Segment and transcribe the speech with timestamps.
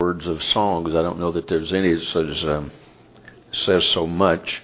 [0.00, 0.94] words of songs.
[0.94, 2.70] I don't know that there's any that says, um,
[3.50, 4.62] says so much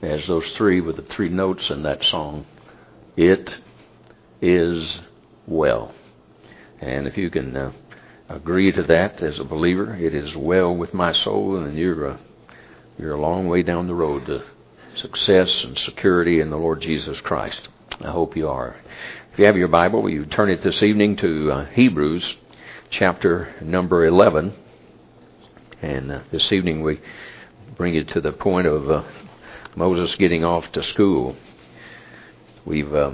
[0.00, 2.46] as those three with the three notes in that song.
[3.14, 3.58] It
[4.40, 5.02] is
[5.46, 5.92] well.
[6.80, 7.72] And if you can uh,
[8.30, 12.20] agree to that as a believer, it is well with my soul, and you're a,
[12.96, 14.44] you're a long way down the road to
[14.94, 17.68] success and security in the Lord Jesus Christ.
[18.00, 18.76] I hope you are.
[19.34, 22.36] If you have your Bible, will you turn it this evening to uh, Hebrews
[22.90, 24.54] chapter number 11.
[25.82, 27.00] And uh, this evening we
[27.74, 29.02] bring it to the point of uh,
[29.74, 31.36] Moses getting off to school.
[32.66, 33.12] We've, uh,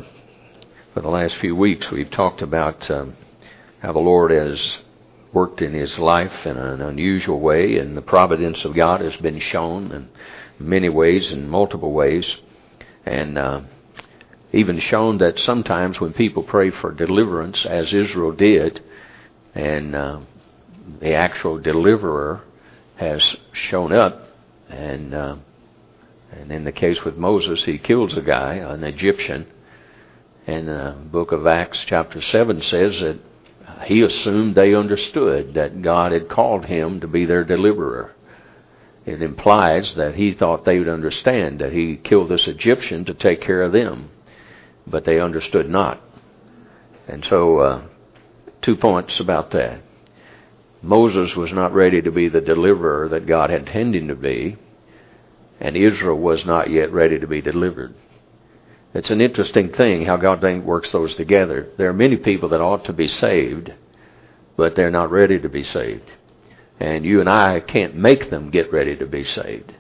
[0.93, 3.17] for the last few weeks, we've talked about um,
[3.79, 4.79] how the Lord has
[5.33, 9.39] worked in his life in an unusual way, and the providence of God has been
[9.39, 10.09] shown in
[10.59, 12.39] many ways, in multiple ways.
[13.05, 13.61] And uh,
[14.53, 18.83] even shown that sometimes when people pray for deliverance, as Israel did,
[19.55, 20.19] and uh,
[20.99, 22.43] the actual deliverer
[22.97, 24.29] has shown up,
[24.69, 25.37] and uh,
[26.33, 29.47] and in the case with Moses, he kills a guy, an Egyptian.
[30.47, 33.19] And the book of Acts, chapter seven, says that
[33.85, 38.15] he assumed they understood that God had called him to be their deliverer.
[39.05, 43.41] It implies that he thought they would understand that he killed this Egyptian to take
[43.41, 44.11] care of them
[44.87, 46.01] but they understood not.
[47.09, 47.83] And so, uh,
[48.63, 49.81] two points about that.
[50.83, 54.57] Moses was not ready to be the deliverer that God had intended him to be,
[55.61, 57.95] and Israel was not yet ready to be delivered.
[58.95, 61.69] It's an interesting thing how God works those together.
[61.77, 63.73] There are many people that ought to be saved,
[64.57, 66.11] but they're not ready to be saved.
[66.81, 69.75] And you and I can't make them get ready to be saved.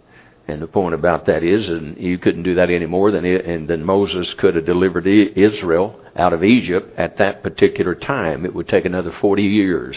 [0.49, 3.69] And the point about that is, and you couldn't do that any more than and
[3.69, 8.45] than Moses could have delivered Israel out of Egypt at that particular time.
[8.45, 9.97] It would take another 40 years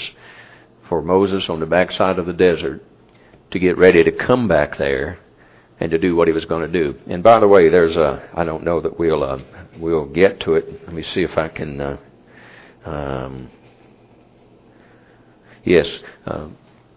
[0.89, 2.83] for Moses on the backside of the desert
[3.51, 5.19] to get ready to come back there
[5.79, 6.99] and to do what he was going to do.
[7.07, 9.39] And by the way, there's a I don't know that we'll uh,
[9.77, 10.85] we'll get to it.
[10.85, 11.79] Let me see if I can.
[11.79, 11.97] Uh,
[12.85, 13.49] um,
[15.63, 15.87] yes,
[16.25, 16.47] uh,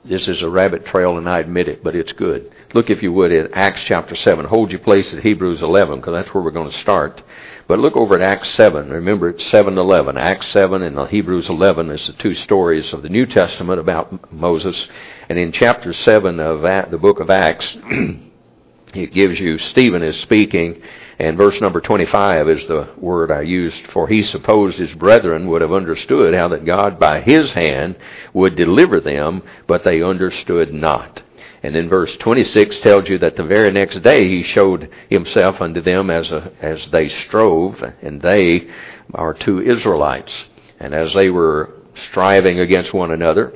[0.04, 2.52] this is a rabbit trail, and I admit it, but it's good.
[2.74, 4.46] Look, if you would, at Acts chapter 7.
[4.46, 7.22] Hold your place at Hebrews 11, because that's where we're going to start.
[7.68, 8.90] But look over at Acts 7.
[8.90, 10.18] Remember, it's 7 11.
[10.18, 14.32] Acts 7 and the Hebrews 11 is the two stories of the New Testament about
[14.32, 14.88] Moses.
[15.28, 17.76] And in chapter 7 of the book of Acts,
[18.94, 20.82] it gives you Stephen is speaking
[21.22, 25.62] and verse number 25 is the word I used, for he supposed his brethren would
[25.62, 27.96] have understood how that God by his hand
[28.32, 31.22] would deliver them, but they understood not.
[31.62, 35.80] And then verse 26 tells you that the very next day he showed himself unto
[35.80, 38.68] them as, a, as they strove, and they
[39.14, 40.32] are two Israelites.
[40.80, 43.52] And as they were striving against one another,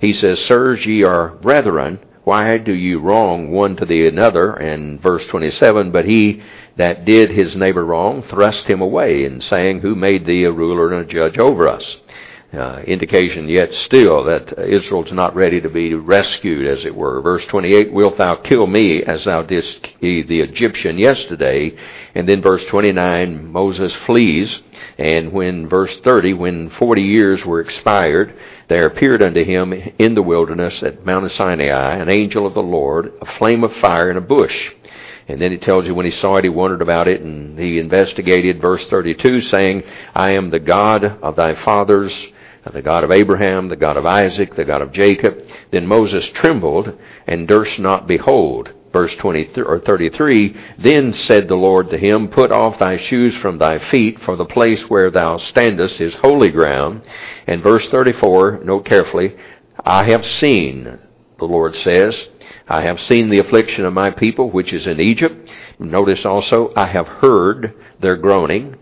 [0.00, 4.52] he says, Sirs, ye are brethren, why do you wrong one to the another?
[4.52, 6.42] And verse 27, but he
[6.76, 10.92] that did his neighbor wrong thrust him away, and saying, Who made thee a ruler
[10.92, 11.96] and a judge over us?
[12.50, 17.20] Uh, indication yet still that Israel's not ready to be rescued, as it were.
[17.20, 21.76] Verse 28, Wilt thou kill me as thou didst the Egyptian yesterday?
[22.14, 24.62] And then verse 29, Moses flees.
[24.96, 28.34] And when, verse 30, when 40 years were expired,
[28.68, 33.12] there appeared unto him in the wilderness at Mount Sinai an angel of the Lord,
[33.20, 34.70] a flame of fire in a bush.
[35.28, 37.78] And then it tells you when he saw it, he wondered about it, and he
[37.78, 39.82] investigated verse 32, saying,
[40.14, 42.14] I am the God of thy fathers,
[42.72, 45.38] the God of Abraham, the God of Isaac, the God of Jacob.
[45.70, 46.96] Then Moses trembled
[47.26, 48.72] and durst not behold.
[48.92, 53.58] Verse 23 or 33, Then said the Lord to him, Put off thy shoes from
[53.58, 57.02] thy feet, for the place where thou standest is holy ground.
[57.46, 59.36] And verse 34, note carefully,
[59.84, 60.98] I have seen,
[61.38, 62.28] the Lord says,
[62.66, 65.50] I have seen the affliction of my people which is in Egypt.
[65.78, 68.76] Notice also, I have heard their groaning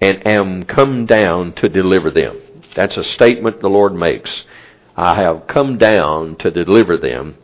[0.00, 2.40] and am come down to deliver them.
[2.76, 4.44] That's a statement the Lord makes.
[4.96, 7.36] I have come down to deliver them.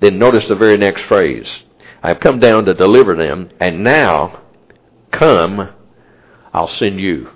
[0.00, 1.62] Then notice the very next phrase.
[2.02, 4.40] I have come down to deliver them, and now
[5.10, 5.70] come,
[6.52, 7.30] I'll send you.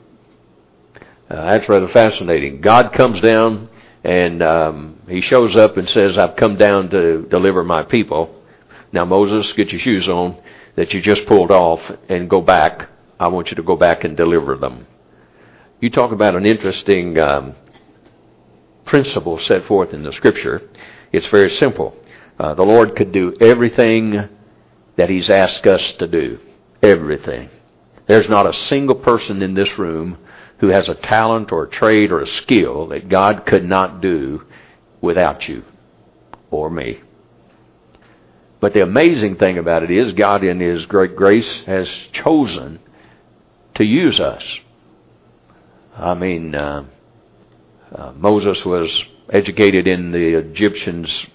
[1.28, 2.60] Uh, that's rather fascinating.
[2.60, 3.68] God comes down
[4.04, 8.42] and um, he shows up and says, I've come down to deliver my people.
[8.92, 10.36] Now, Moses, get your shoes on
[10.76, 12.88] that you just pulled off and go back.
[13.18, 14.86] I want you to go back and deliver them.
[15.82, 17.56] You talk about an interesting um,
[18.84, 20.62] principle set forth in the scripture.
[21.10, 21.96] It's very simple.
[22.38, 24.28] Uh, the Lord could do everything
[24.94, 26.38] that He's asked us to do.
[26.84, 27.50] Everything.
[28.06, 30.18] There's not a single person in this room
[30.58, 34.44] who has a talent or a trade or a skill that God could not do
[35.00, 35.64] without you.
[36.52, 37.00] or me.
[38.60, 42.78] But the amazing thing about it is God in His great grace has chosen
[43.74, 44.44] to use us.
[45.96, 46.84] I mean, uh,
[47.94, 51.26] uh, Moses was educated in the Egyptians'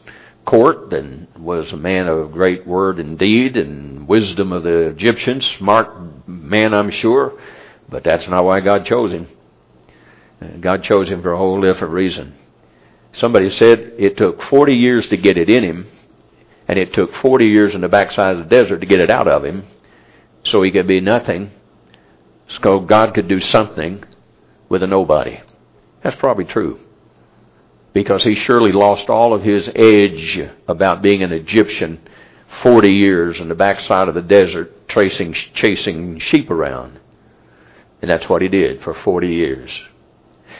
[0.45, 5.45] court and was a man of great word and deed and wisdom of the Egyptians.
[5.57, 7.39] Smart man, I'm sure,
[7.87, 9.27] but that's not why God chose him.
[10.59, 12.35] God chose him for a whole different reason.
[13.13, 15.87] Somebody said it took 40 years to get it in him,
[16.67, 19.27] and it took 40 years in the backside of the desert to get it out
[19.27, 19.67] of him,
[20.43, 21.51] so he could be nothing,
[22.61, 24.03] so God could do something
[24.69, 25.41] with a nobody.
[26.03, 26.79] That's probably true.
[27.93, 31.99] Because he surely lost all of his edge about being an Egyptian
[32.61, 36.99] 40 years in the backside of the desert tracing, chasing sheep around.
[38.01, 39.71] And that's what he did for 40 years.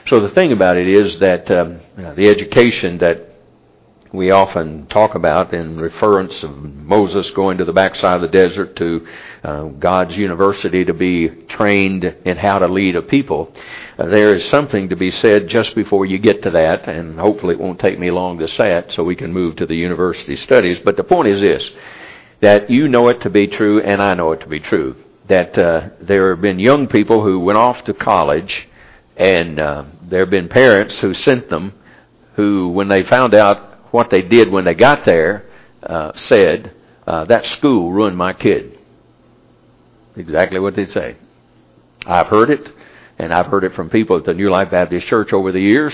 [0.07, 3.26] So the thing about it is that um, the education that
[4.13, 8.75] we often talk about in reference of Moses going to the backside of the desert
[8.77, 9.07] to
[9.43, 13.53] uh, God's university to be trained in how to lead a people.
[13.97, 17.55] Uh, there is something to be said just before you get to that, and hopefully
[17.55, 20.35] it won't take me long to say it so we can move to the university
[20.35, 20.79] studies.
[20.79, 21.69] But the point is this,
[22.41, 24.95] that you know it to be true and I know it to be true.
[25.27, 28.67] That uh, there have been young people who went off to college
[29.17, 31.73] and uh, there have been parents who sent them
[32.35, 35.45] who, when they found out what they did when they got there
[35.83, 36.73] uh, said,
[37.05, 38.77] uh, that school ruined my kid.
[40.15, 41.15] Exactly what they say.
[42.05, 42.69] I've heard it,
[43.17, 45.93] and I've heard it from people at the New Life Baptist Church over the years.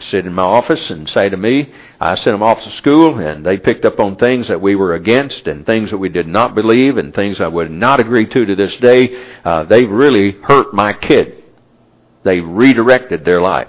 [0.00, 3.44] Sit in my office and say to me, I sent them off to school, and
[3.44, 6.54] they picked up on things that we were against, and things that we did not
[6.54, 9.34] believe, and things I would not agree to to this day.
[9.44, 11.44] Uh, they really hurt my kid.
[12.22, 13.68] They redirected their life.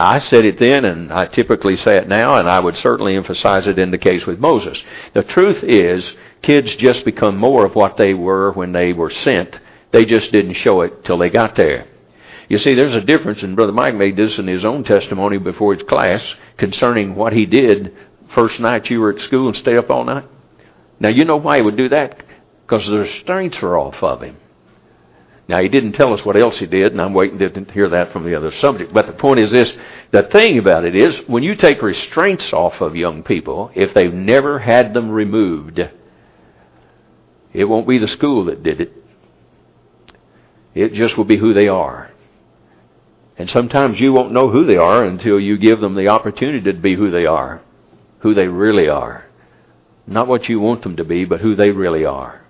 [0.00, 3.66] I said it then, and I typically say it now, and I would certainly emphasize
[3.66, 4.82] it in the case with Moses.
[5.14, 9.58] The truth is, kids just become more of what they were when they were sent.
[9.92, 11.86] They just didn't show it till they got there.
[12.48, 15.74] You see, there's a difference, and Brother Mike made this in his own testimony before
[15.74, 17.94] his class concerning what he did
[18.34, 20.24] first night you were at school and stayed up all night.
[21.00, 22.22] Now, you know why he would do that?
[22.62, 24.36] Because the restraints are off of him.
[25.48, 28.12] Now, he didn't tell us what else he did, and I'm waiting to hear that
[28.12, 28.92] from the other subject.
[28.92, 29.74] But the point is this
[30.10, 34.12] the thing about it is, when you take restraints off of young people, if they've
[34.12, 35.80] never had them removed,
[37.54, 38.92] it won't be the school that did it.
[40.74, 42.10] It just will be who they are.
[43.38, 46.78] And sometimes you won't know who they are until you give them the opportunity to
[46.78, 47.62] be who they are,
[48.18, 49.24] who they really are.
[50.06, 52.42] Not what you want them to be, but who they really are.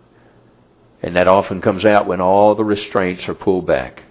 [1.02, 4.02] And that often comes out when all the restraints are pulled back.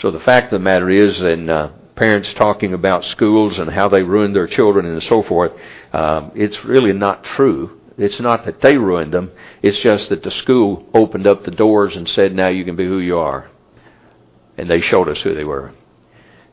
[0.00, 3.88] So the fact of the matter is, and uh, parents talking about schools and how
[3.88, 5.52] they ruined their children and so forth,
[5.92, 7.80] um, it's really not true.
[7.96, 9.32] It's not that they ruined them.
[9.60, 12.86] It's just that the school opened up the doors and said, now you can be
[12.86, 13.50] who you are.
[14.56, 15.72] And they showed us who they were.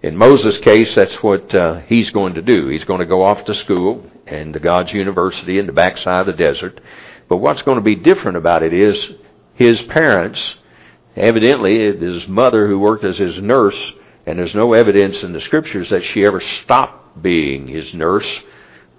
[0.01, 2.67] In Moses' case, that's what uh, he's going to do.
[2.67, 6.25] He's going to go off to school and to God's university in the backside of
[6.27, 6.79] the desert.
[7.27, 9.13] But what's going to be different about it is
[9.55, 10.55] his parents,
[11.15, 13.93] evidently his mother who worked as his nurse,
[14.25, 18.41] and there's no evidence in the scriptures that she ever stopped being his nurse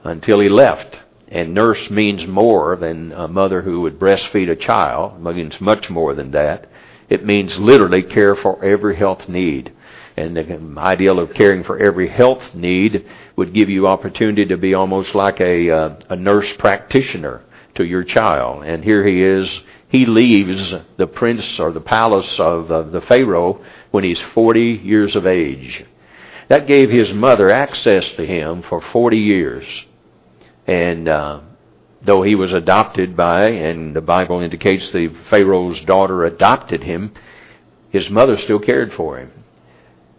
[0.04, 1.00] until he left.
[1.28, 5.26] And nurse means more than a mother who would breastfeed a child.
[5.26, 6.70] It means much more than that.
[7.08, 9.72] It means literally care for every health need.
[10.16, 14.72] And the ideal of caring for every health need would give you opportunity to be
[14.72, 17.42] almost like a, uh, a nurse practitioner
[17.74, 18.64] to your child.
[18.64, 23.64] And here he is he leaves the prince or the palace of, of the Pharaoh
[23.90, 25.84] when he's 40 years of age.
[26.48, 29.64] That gave his mother access to him for 40 years.
[30.66, 31.40] And uh,
[32.02, 37.12] though he was adopted by, and the Bible indicates the Pharaoh's daughter adopted him,
[37.90, 39.32] his mother still cared for him.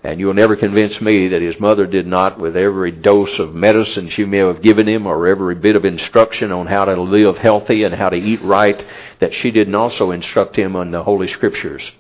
[0.08, 4.08] And you'll never convince me that his mother did not, with every dose of medicine
[4.08, 7.84] she may have given him, or every bit of instruction on how to live healthy
[7.84, 8.86] and how to eat right,
[9.20, 11.92] that she didn't also instruct him on the Holy Scriptures.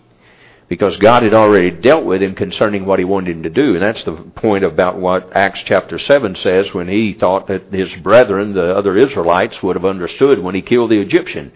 [0.69, 3.73] Because God had already dealt with him concerning what he wanted him to do.
[3.73, 7.93] And that's the point about what Acts chapter 7 says when he thought that his
[7.95, 11.51] brethren, the other Israelites, would have understood when he killed the Egyptian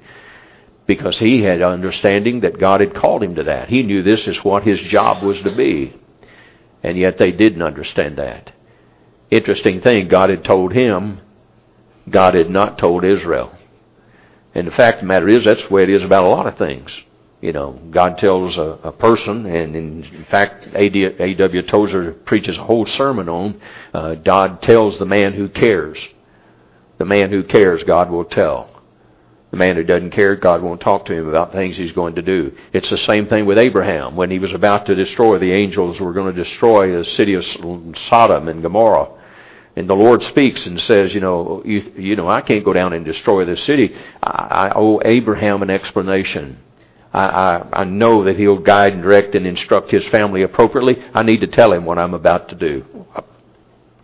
[0.85, 3.69] because he had understanding that God had called him to that.
[3.69, 6.00] He knew this is what his job was to be.
[6.83, 8.51] And yet they didn't understand that.
[9.29, 11.21] Interesting thing, God had told him,
[12.09, 13.55] God had not told Israel.
[14.53, 16.47] And the fact of the matter is, that's the way it is about a lot
[16.47, 16.91] of things.
[17.39, 21.61] You know, God tells a, a person, and in, fact, A.W.
[21.63, 23.61] Tozer preaches a whole sermon on
[23.93, 25.97] uh, God tells the man who cares.
[26.99, 28.69] The man who cares, God will tell.
[29.51, 32.21] The man who doesn't care, God won't talk to him about things he's going to
[32.21, 32.55] do.
[32.71, 34.15] It's the same thing with Abraham.
[34.15, 37.43] When he was about to destroy, the angels were going to destroy the city of
[37.45, 39.09] Sodom and Gomorrah.
[39.75, 42.93] And the Lord speaks and says, you know, you, you know, I can't go down
[42.93, 43.93] and destroy the city.
[44.23, 46.57] I, I owe Abraham an explanation.
[47.13, 51.03] I, I, I know that he'll guide and direct and instruct his family appropriately.
[51.13, 52.85] I need to tell him what I'm about to do.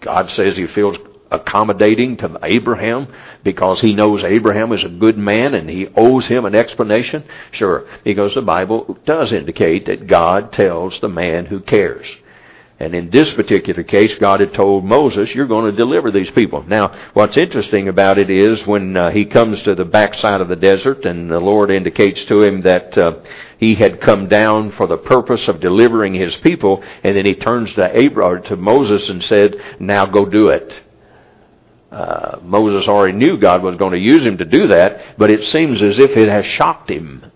[0.02, 0.98] God says he feels
[1.32, 3.08] accommodating to Abraham
[3.44, 7.24] because he knows Abraham is a good man and he owes him an explanation?
[7.52, 12.08] Sure, because the Bible does indicate that God tells the man who cares.
[12.80, 16.64] And in this particular case, God had told Moses, you're going to deliver these people.
[16.64, 20.56] Now, what's interesting about it is when uh, he comes to the backside of the
[20.56, 23.20] desert and the Lord indicates to him that uh,
[23.58, 27.74] he had come down for the purpose of delivering his people, and then he turns
[27.74, 30.84] to Abraham, to Moses and said, now go do it.
[31.92, 35.44] Uh, Moses already knew God was going to use him to do that, but it
[35.46, 37.32] seems as if it has shocked him.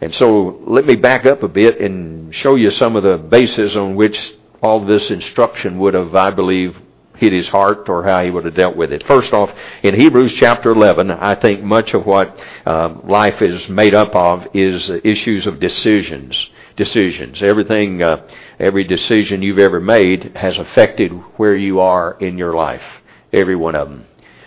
[0.00, 3.76] And so let me back up a bit and show you some of the bases
[3.76, 6.76] on which all this instruction would have, I believe,
[7.16, 9.04] hit his heart or how he would have dealt with it.
[9.06, 9.50] First off,
[9.82, 14.46] in Hebrews chapter 11, I think much of what uh, life is made up of
[14.54, 16.50] is issues of decisions.
[16.76, 17.42] Decisions.
[17.42, 18.24] Everything, uh,
[18.60, 22.84] every decision you've ever made has affected where you are in your life.
[23.32, 24.06] Every one of them.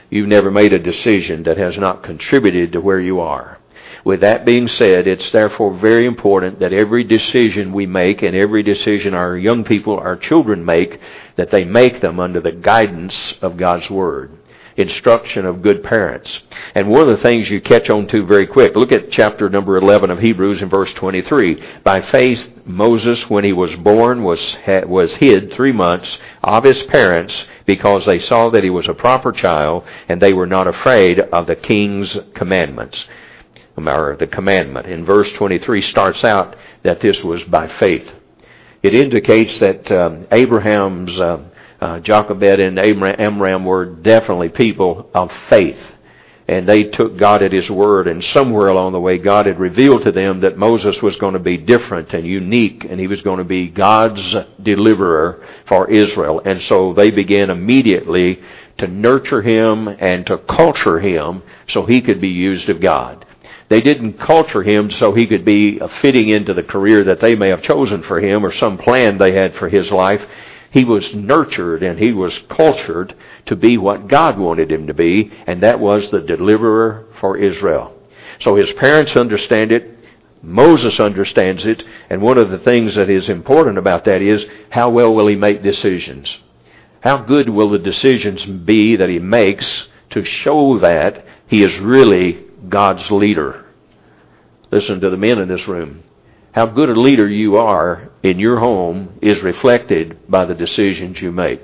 [0.10, 3.60] You've never made a decision that has not contributed to where you are.
[4.04, 8.64] With that being said, it's therefore very important that every decision we make and every
[8.64, 11.00] decision our young people, our children make,
[11.36, 14.38] that they make them under the guidance of God's Word.
[14.76, 16.42] Instruction of good parents.
[16.74, 19.78] And one of the things you catch on to very quick, look at chapter number
[19.78, 21.82] 11 of Hebrews in verse 23.
[21.84, 27.46] By faith, Moses, when he was born, was, was hid three months of his parents
[27.66, 31.48] because they saw that he was a proper child and they were not afraid of
[31.48, 33.06] the king's commandments
[33.78, 34.88] or the commandment.
[34.88, 38.10] In verse 23 starts out that this was by faith.
[38.84, 41.44] It indicates that um, Abraham's, uh,
[41.80, 45.80] uh, Jochebed and Amram were definitely people of faith.
[46.52, 50.04] And they took God at His word, and somewhere along the way, God had revealed
[50.04, 53.38] to them that Moses was going to be different and unique, and he was going
[53.38, 56.42] to be God's deliverer for Israel.
[56.44, 58.42] And so they began immediately
[58.80, 63.26] to nurture him and to culture him so he could be used of God.
[63.70, 67.48] They didn't culture him so he could be fitting into the career that they may
[67.48, 70.22] have chosen for him or some plan they had for his life.
[70.72, 73.14] He was nurtured and he was cultured
[73.48, 77.94] to be what God wanted him to be, and that was the deliverer for Israel.
[78.40, 80.00] So his parents understand it.
[80.42, 81.84] Moses understands it.
[82.10, 85.36] And one of the things that is important about that is how well will he
[85.36, 86.40] make decisions?
[87.02, 92.46] How good will the decisions be that he makes to show that he is really
[92.70, 93.66] God's leader.
[94.72, 96.04] Listen to the men in this room.
[96.54, 101.32] How good a leader you are in your home is reflected by the decisions you
[101.32, 101.62] make.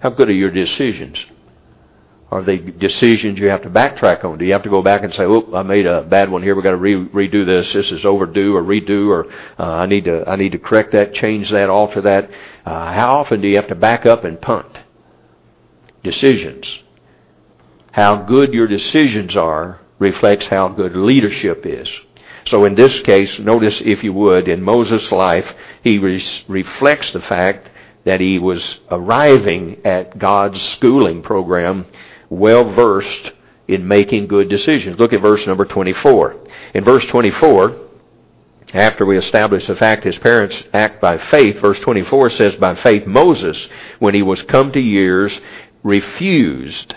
[0.00, 1.18] How good are your decisions?
[2.30, 4.36] Are they decisions you have to backtrack on?
[4.36, 6.54] Do you have to go back and say, "Oh, I made a bad one here.
[6.54, 7.72] We've got to re- redo this.
[7.72, 11.14] This is overdue, or redo, or uh, I need to I need to correct that,
[11.14, 12.30] change that, alter that."
[12.66, 14.78] Uh, how often do you have to back up and punt?
[16.02, 16.80] Decisions.
[17.92, 21.90] How good your decisions are reflects how good leadership is.
[22.48, 25.52] So in this case, notice if you would, in Moses' life,
[25.82, 27.68] he re- reflects the fact
[28.04, 31.86] that he was arriving at God's schooling program
[32.30, 33.32] well versed
[33.66, 34.98] in making good decisions.
[34.98, 36.36] Look at verse number 24.
[36.74, 37.76] In verse 24,
[38.72, 43.06] after we establish the fact his parents act by faith, verse 24 says, By faith
[43.06, 45.38] Moses, when he was come to years,
[45.82, 46.94] refused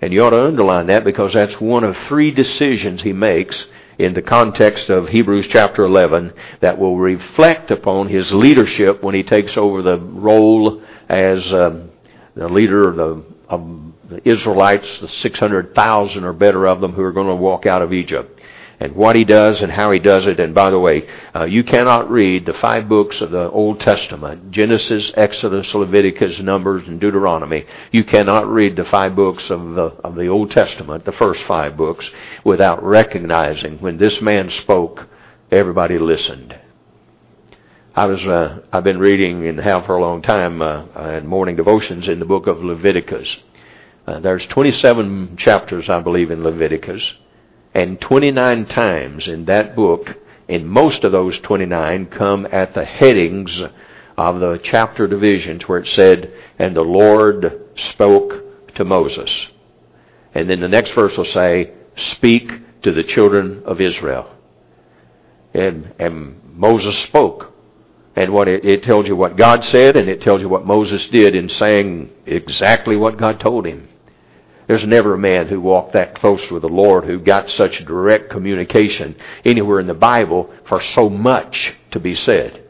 [0.00, 3.66] and you ought to underline that because that's one of three decisions he makes
[3.98, 9.24] in the context of Hebrews chapter 11 that will reflect upon his leadership when he
[9.24, 11.90] takes over the role as um,
[12.34, 17.12] the leader of the, of the Israelites, the 600,000 or better of them who are
[17.12, 18.37] going to walk out of Egypt
[18.80, 20.38] and what he does and how he does it.
[20.38, 24.50] And by the way, uh, you cannot read the five books of the Old Testament
[24.50, 27.64] Genesis, Exodus, Leviticus, Numbers, and Deuteronomy.
[27.90, 31.76] You cannot read the five books of the, of the Old Testament, the first five
[31.76, 32.08] books,
[32.44, 35.08] without recognizing when this man spoke,
[35.50, 36.56] everybody listened.
[37.96, 40.84] I was uh, I've been reading and have for a long time uh,
[41.16, 43.38] in morning devotions in the book of Leviticus.
[44.06, 47.14] Uh, there's 27 chapters, I believe, in Leviticus.
[47.78, 50.16] And 29 times in that book,
[50.48, 53.56] and most of those 29 come at the headings
[54.16, 59.30] of the chapter divisions where it said, And the Lord spoke to Moses.
[60.34, 64.28] And then the next verse will say, Speak to the children of Israel.
[65.54, 67.54] And, and Moses spoke.
[68.16, 71.08] And what it, it tells you what God said, and it tells you what Moses
[71.10, 73.88] did in saying exactly what God told him.
[74.68, 78.28] There's never a man who walked that close with the Lord who got such direct
[78.28, 82.64] communication anywhere in the Bible for so much to be said.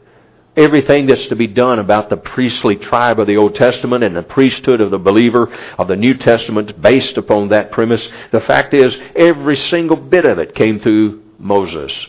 [0.55, 4.23] Everything that's to be done about the priestly tribe of the Old Testament and the
[4.23, 8.07] priesthood of the believer of the New Testament based upon that premise.
[8.31, 12.07] The fact is, every single bit of it came through Moses.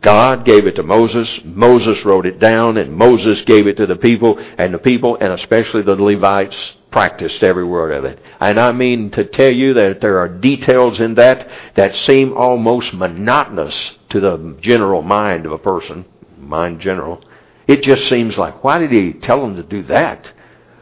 [0.00, 1.40] God gave it to Moses.
[1.44, 5.32] Moses wrote it down, and Moses gave it to the people, and the people, and
[5.32, 8.20] especially the Levites, practiced every word of it.
[8.38, 12.94] And I mean to tell you that there are details in that that seem almost
[12.94, 16.04] monotonous to the general mind of a person,
[16.38, 17.20] mind general.
[17.66, 20.32] It just seems like, why did he tell them to do that?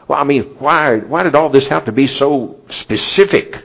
[0.07, 3.65] Well, I mean, why, why did all this have to be so specific?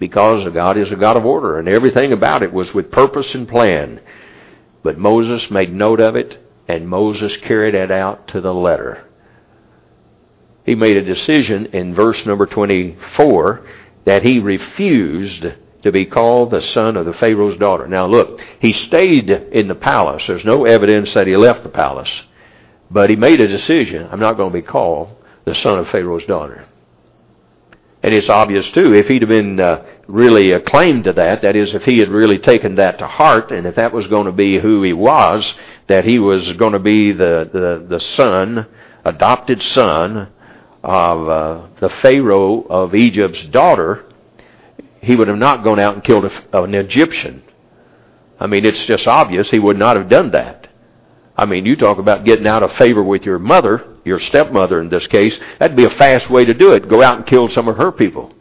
[0.00, 3.48] Because God is a God of order, and everything about it was with purpose and
[3.48, 4.00] plan.
[4.82, 9.04] But Moses made note of it, and Moses carried it out to the letter.
[10.66, 13.64] He made a decision in verse number 24
[14.04, 15.46] that he refused
[15.82, 17.86] to be called the son of the Pharaoh's daughter.
[17.86, 20.26] Now look, he stayed in the palace.
[20.26, 22.10] There's no evidence that he left the palace.
[22.90, 24.08] But he made a decision.
[24.10, 25.10] I'm not going to be called
[25.44, 26.66] the son of Pharaoh's daughter.
[28.02, 31.74] And it's obvious too, if he'd have been uh, really acclaimed to that, that is,
[31.74, 34.58] if he had really taken that to heart, and if that was going to be
[34.58, 35.54] who he was,
[35.86, 38.66] that he was going to be the, the, the son,
[39.04, 40.28] adopted son
[40.86, 44.06] of uh, the Pharaoh of Egypt's daughter,
[45.02, 47.42] he would have not gone out and killed a, an Egyptian.
[48.40, 50.68] I mean, it's just obvious he would not have done that.
[51.36, 54.88] I mean, you talk about getting out of favor with your mother your stepmother in
[54.88, 56.88] this case, that'd be a fast way to do it.
[56.88, 58.32] Go out and kill some of her people.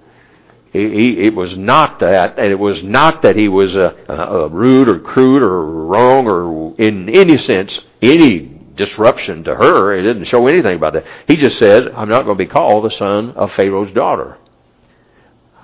[0.72, 4.48] He, he, it was not that, and it was not that he was a, a
[4.50, 9.94] rude or crude or wrong or in any sense any disruption to her.
[9.94, 11.06] It didn't show anything about that.
[11.28, 14.38] He just said, "I'm not going to be called the son of Pharaoh's daughter.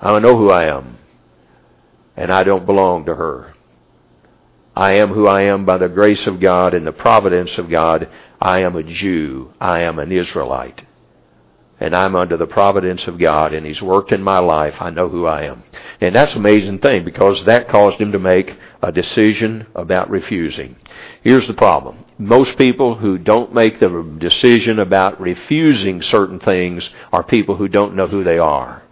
[0.02, 0.98] I know who I am,
[2.16, 3.54] and I don't belong to her."
[4.76, 8.08] I am who I am by the grace of God and the providence of God.
[8.40, 9.54] I am a Jew.
[9.60, 10.84] I am an Israelite.
[11.80, 14.76] And I'm under the providence of God, and He's worked in my life.
[14.80, 15.64] I know who I am.
[16.00, 20.76] And that's an amazing thing because that caused him to make a decision about refusing.
[21.22, 22.06] Here's the problem.
[22.22, 27.96] Most people who don't make the decision about refusing certain things are people who don't
[27.96, 28.84] know who they are.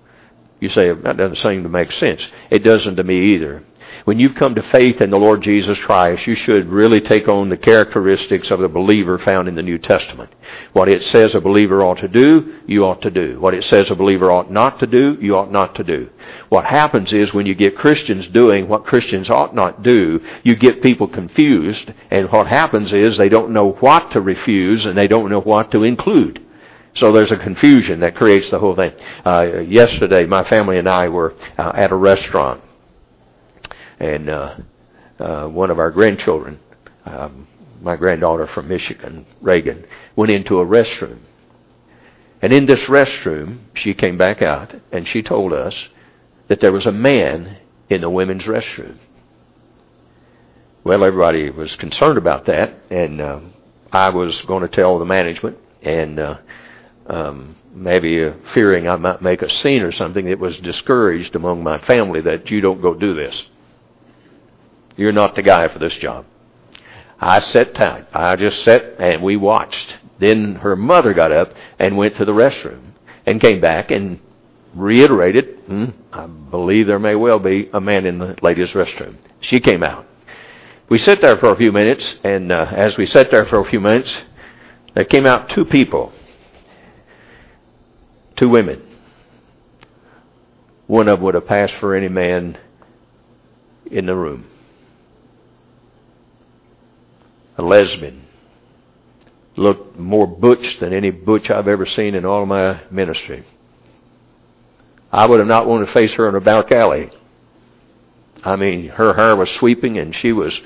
[0.59, 2.27] You say, that doesn't seem to make sense.
[2.49, 3.63] It doesn't to me either.
[4.05, 7.49] When you've come to faith in the Lord Jesus Christ, you should really take on
[7.49, 10.33] the characteristics of the believer found in the New Testament.
[10.73, 13.39] What it says a believer ought to do, you ought to do.
[13.39, 16.09] What it says a believer ought not to do, you ought not to do.
[16.49, 20.81] What happens is when you get Christians doing what Christians ought not do, you get
[20.81, 25.29] people confused, and what happens is they don't know what to refuse and they don't
[25.29, 26.45] know what to include.
[26.95, 28.93] So there's a confusion that creates the whole thing.
[29.25, 32.61] Uh, yesterday, my family and I were uh, at a restaurant
[33.99, 34.55] and uh,
[35.19, 36.59] uh, one of our grandchildren,
[37.05, 37.47] um,
[37.81, 39.85] my granddaughter from Michigan, Reagan,
[40.15, 41.19] went into a restroom.
[42.41, 45.89] And in this restroom, she came back out and she told us
[46.47, 47.57] that there was a man
[47.89, 48.97] in the women's restroom.
[50.83, 53.41] Well, everybody was concerned about that, and uh,
[53.91, 56.37] I was going to tell the management, and uh,
[57.07, 61.63] um, maybe uh, fearing I might make a scene or something, it was discouraged among
[61.63, 63.43] my family that you don't go do this.
[64.99, 66.25] You're not the guy for this job.
[67.21, 68.07] I sat tight.
[68.11, 69.95] I just sat and we watched.
[70.19, 72.81] Then her mother got up and went to the restroom
[73.25, 74.19] and came back and
[74.75, 79.15] reiterated, hmm, I believe there may well be a man in the ladies' restroom.
[79.39, 80.05] She came out.
[80.89, 83.69] We sat there for a few minutes, and uh, as we sat there for a
[83.69, 84.13] few minutes,
[84.95, 86.11] there came out two people,
[88.35, 88.85] two women.
[90.87, 92.57] One of them would have passed for any man
[93.89, 94.45] in the room.
[97.59, 98.25] A lesbian.
[99.55, 103.45] Looked more butch than any butch I've ever seen in all my ministry.
[105.11, 107.11] I would have not wanted to face her in a back alley.
[108.43, 110.59] I mean, her hair was sweeping, and she was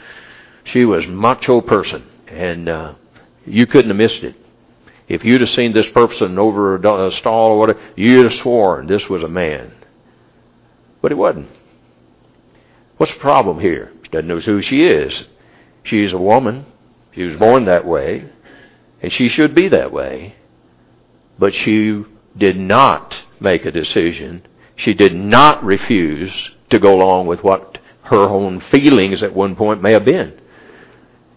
[0.66, 2.94] she was macho person, and uh,
[3.46, 4.36] you couldn't have missed it.
[5.08, 9.10] If you'd have seen this person over a stall or whatever, you'd have sworn this
[9.10, 9.74] was a man.
[11.02, 11.50] But it wasn't.
[12.98, 13.92] What's the problem here?
[14.04, 15.28] She doesn't know who she is.
[15.84, 16.66] She's a woman.
[17.16, 18.30] She was born that way,
[19.02, 20.36] and she should be that way.
[21.38, 22.06] But she
[22.38, 24.44] did not make a decision
[24.76, 29.82] She did not refuse to go along with what her own feelings at one point
[29.82, 30.34] may have been.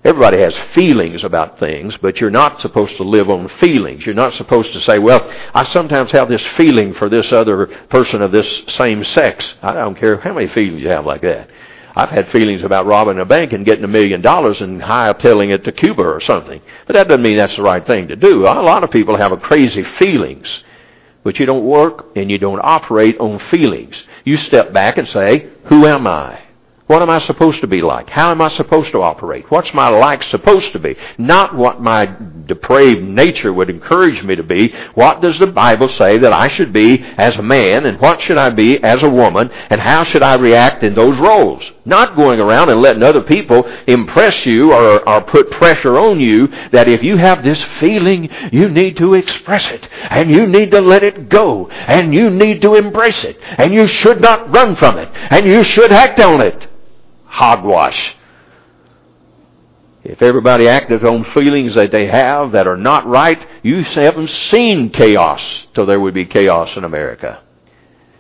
[0.04, 4.06] Everybody has feelings about things, but you're not supposed to live on feelings.
[4.06, 8.22] You're not supposed to say, well, I sometimes have this feeling for this other person
[8.22, 9.54] of this same sex.
[9.62, 11.50] I don't care how many feelings you have like that.
[11.96, 15.64] I've had feelings about robbing a bank and getting a million dollars and hightailing it
[15.64, 16.61] to Cuba or something.
[16.87, 18.42] But that doesn't mean that's the right thing to do.
[18.42, 20.62] A lot of people have crazy feelings.
[21.24, 24.00] But you don't work and you don't operate on feelings.
[24.24, 26.45] You step back and say, who am I?
[26.87, 28.09] What am I supposed to be like?
[28.11, 29.51] How am I supposed to operate?
[29.51, 30.94] What's my life supposed to be?
[31.18, 32.07] Not what my
[32.46, 34.72] depraved nature would encourage me to be.
[34.94, 38.38] What does the Bible say that I should be as a man and what should
[38.38, 41.68] I be as a woman and how should I react in those roles?
[41.85, 46.46] Not going around and letting other people impress you or, or put pressure on you
[46.70, 50.81] that if you have this feeling, you need to express it and you need to
[50.81, 54.99] let it go and you need to embrace it and you should not run from
[54.99, 56.68] it and you should act on it
[57.26, 58.14] hogwash.
[60.04, 64.90] If everybody acted on feelings that they have that are not right, you haven't seen
[64.90, 67.42] chaos till there would be chaos in America.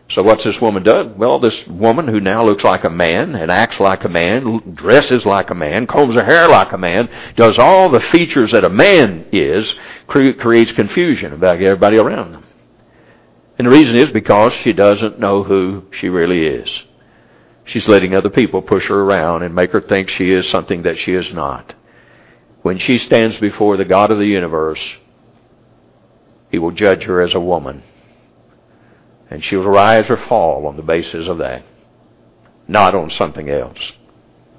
[0.08, 1.18] So what's this woman done?
[1.18, 5.24] Well, this woman who now looks like a man and acts like a man, dresses
[5.24, 8.68] like a man, combs her hair like a man, does all the features that a
[8.68, 9.74] man is,
[10.06, 12.44] creates confusion about everybody around them.
[13.58, 16.82] And the reason is because she doesn't know who she really is.
[17.66, 20.98] She's letting other people push her around and make her think she is something that
[20.98, 21.74] she is not.
[22.62, 24.80] When she stands before the God of the universe,
[26.50, 27.82] He will judge her as a woman.
[29.28, 31.64] And she will rise or fall on the basis of that,
[32.68, 33.92] not on something else.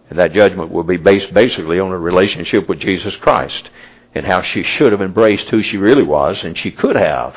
[0.09, 3.69] And that judgment will be based basically on her relationship with Jesus Christ
[4.13, 7.35] and how she should have embraced who she really was and she could have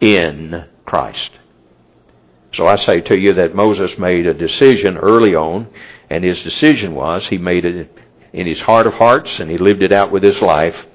[0.00, 1.30] in Christ.
[2.54, 5.68] So I say to you that Moses made a decision early on,
[6.08, 7.90] and his decision was he made it
[8.32, 10.86] in his heart of hearts, and he lived it out with his life.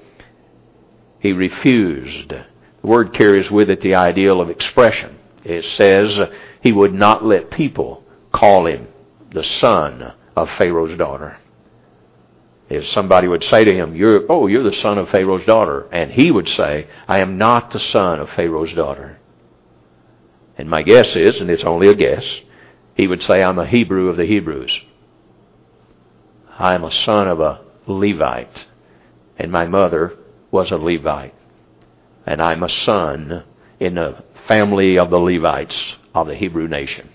[1.18, 2.30] He refused.
[2.30, 2.46] The
[2.82, 5.18] word carries with it the ideal of expression.
[5.44, 6.30] It says
[6.62, 8.88] he would not let people call him
[9.30, 11.36] the son of Pharaoh's daughter.
[12.70, 16.10] If somebody would say to him, you're, oh, you're the son of Pharaoh's daughter, and
[16.10, 19.19] he would say, I am not the son of Pharaoh's daughter.
[20.60, 22.22] And my guess is, and it's only a guess,
[22.94, 24.78] he would say, I'm a Hebrew of the Hebrews.
[26.58, 28.66] I am a son of a Levite.
[29.38, 30.18] And my mother
[30.50, 31.34] was a Levite.
[32.26, 33.44] And I'm a son
[33.78, 37.08] in the family of the Levites of the Hebrew nation.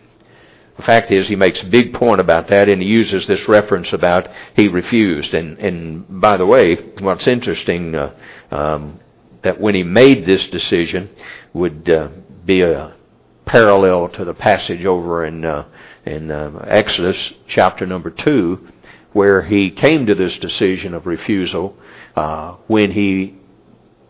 [0.77, 3.93] The fact is, he makes a big point about that, and he uses this reference
[3.93, 5.35] about he refused.
[5.35, 8.11] And, and by the way, what's interesting, uh,
[8.49, 8.99] um,
[9.43, 11.11] that when he made this decision,
[11.53, 12.09] would uh,
[12.43, 12.94] be a
[13.45, 15.65] parallel to the passage over in uh,
[16.05, 18.67] in uh, Exodus chapter number two,
[19.13, 21.75] where he came to this decision of refusal
[22.15, 23.35] uh, when he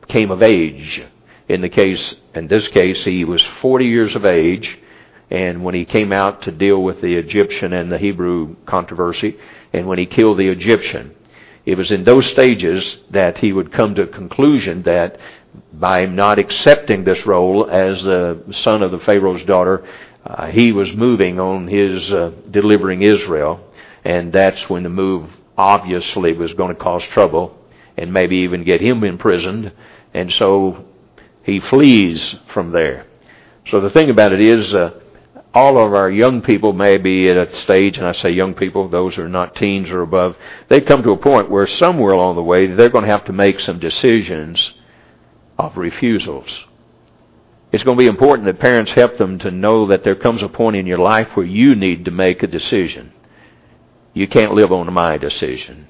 [0.07, 1.03] came of age.
[1.47, 4.77] In the case, in this case, he was 40 years of age,
[5.29, 9.37] and when he came out to deal with the Egyptian and the Hebrew controversy,
[9.71, 11.15] and when he killed the Egyptian,
[11.65, 15.17] it was in those stages that he would come to a conclusion that
[15.73, 19.85] by not accepting this role as the son of the Pharaoh's daughter,
[20.25, 23.59] uh, he was moving on his uh, delivering Israel,
[24.03, 27.57] and that's when the move obviously was going to cause trouble
[27.97, 29.71] and maybe even get him imprisoned,
[30.13, 30.85] and so
[31.43, 33.05] he flees from there.
[33.69, 34.99] So the thing about it is, uh,
[35.53, 38.89] all of our young people may be at a stage, and I say young people,
[38.89, 40.35] those who are not teens or above,
[40.67, 43.33] they come to a point where somewhere along the way they're going to have to
[43.33, 44.73] make some decisions
[45.57, 46.59] of refusals.
[47.71, 50.47] It's going to be important that parents help them to know that there comes a
[50.47, 53.11] point in your life where you need to make a decision.
[54.13, 55.87] You can't live on my decision.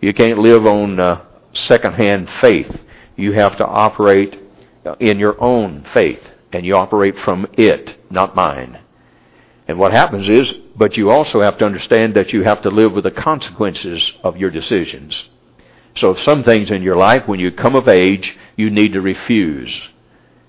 [0.00, 2.80] You can't live on uh, secondhand faith.
[3.16, 4.38] You have to operate
[5.00, 8.80] in your own faith, and you operate from it, not mine.
[9.66, 12.92] And what happens is, but you also have to understand that you have to live
[12.92, 15.28] with the consequences of your decisions.
[15.94, 19.80] So some things in your life, when you come of age, you need to refuse.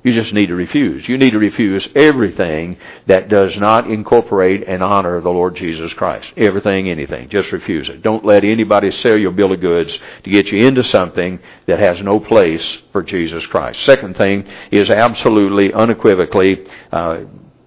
[0.04, 1.08] You just need to refuse.
[1.08, 6.32] You need to refuse everything that does not incorporate and honor the Lord Jesus Christ.
[6.36, 7.30] Everything, anything.
[7.30, 8.02] Just refuse it.
[8.02, 12.02] Don't let anybody sell your bill of goods to get you into something that has
[12.02, 13.86] no place for Jesus Christ.
[13.86, 17.26] Second thing is absolutely, unequivocally, uh,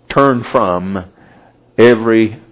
[0.09, 1.05] turn from
[1.79, 2.43] every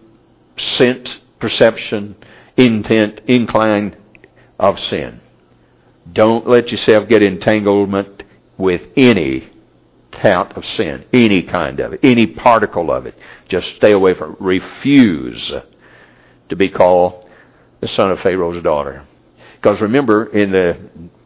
[0.57, 2.15] sense, perception,
[2.57, 3.97] intent, incline
[4.61, 5.23] of sin.
[6.13, 8.23] Don't let yourself get entanglement
[8.57, 9.51] with any
[10.13, 13.15] count of sin, any kind of it, any particle of it.
[13.49, 14.41] Just stay away from it.
[14.41, 15.53] Refuse
[16.49, 17.29] to be called
[17.81, 19.05] the son of Pharaoh's daughter.
[19.57, 20.77] Because remember, in the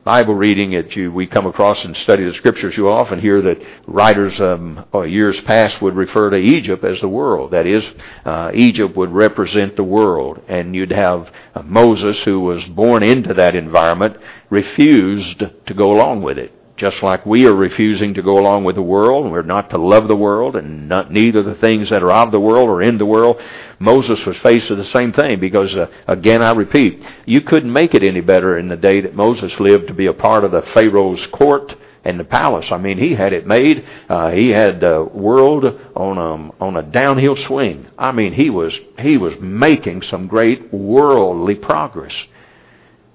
[0.04, 3.62] Bible reading that you we come across and study the scriptures, you often hear that
[3.86, 7.52] writers um, uh, years past would refer to Egypt as the world.
[7.52, 7.88] That is,
[8.26, 13.32] uh, Egypt would represent the world, and you'd have uh, Moses, who was born into
[13.32, 14.18] that environment,
[14.50, 18.74] refused to go along with it just like we are refusing to go along with
[18.74, 22.10] the world, we're not to love the world, and not neither the things that are
[22.10, 23.40] of the world or in the world.
[23.78, 27.94] Moses was faced with the same thing because, uh, again, I repeat, you couldn't make
[27.94, 30.62] it any better in the day that Moses lived to be a part of the
[30.62, 32.70] Pharaoh's court and the palace.
[32.72, 33.86] I mean, he had it made.
[34.08, 35.64] Uh, he had the world
[35.96, 37.86] on a on a downhill swing.
[37.96, 42.14] I mean, he was he was making some great worldly progress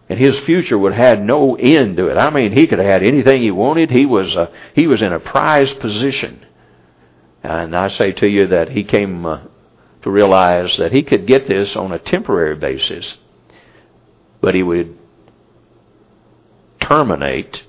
[0.10, 2.18] and his future would have had no end to it.
[2.18, 3.92] I mean, he could have had anything he wanted.
[3.92, 6.46] He was uh, he was in a prized position,
[7.44, 9.42] and I say to you that he came uh,
[10.02, 13.18] to realize that he could get this on a temporary basis,
[14.42, 14.98] but he would
[16.82, 17.64] terminate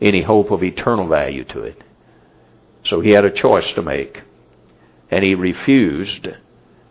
[0.00, 1.82] any hope of eternal value to it.
[2.84, 4.22] So he had a choice to make,
[5.10, 6.28] and he refused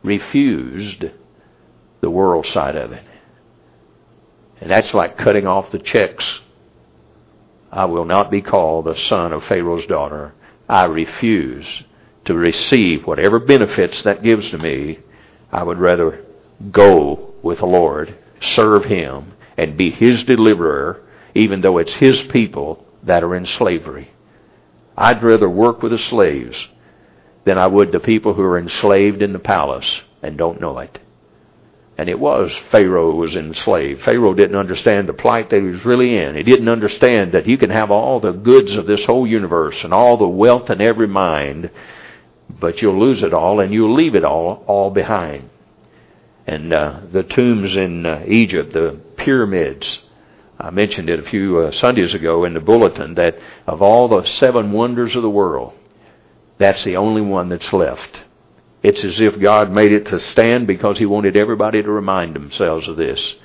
[0.03, 1.05] refused
[2.01, 3.03] the world side of it.
[4.61, 6.41] And that's like cutting off the checks.
[7.71, 10.33] I will not be called the son of Pharaoh's daughter.
[10.67, 11.83] I refuse
[12.25, 14.99] to receive whatever benefits that gives to me.
[15.51, 16.25] I would rather
[16.71, 21.03] go with the Lord, serve Him, and be His deliverer,
[21.35, 24.11] even though it's His people that are in slavery.
[24.97, 26.57] I'd rather work with the slaves
[27.45, 30.99] than I would the people who are enslaved in the palace and don't know it.
[31.97, 34.03] And it was Pharaoh was enslaved.
[34.03, 36.35] Pharaoh didn't understand the plight that he was really in.
[36.35, 39.93] He didn't understand that you can have all the goods of this whole universe and
[39.93, 41.71] all the wealth in every mind,
[42.59, 45.49] but you'll lose it all and you'll leave it all all behind.
[46.45, 49.99] And uh, the tombs in uh, Egypt, the pyramids,
[50.59, 54.23] I mentioned it a few uh, Sundays ago in the bulletin that of all the
[54.23, 55.73] seven wonders of the world,
[56.59, 58.21] that's the only one that's left.
[58.87, 62.87] It's as if God made it to stand because He wanted everybody to remind themselves
[62.87, 63.35] of this.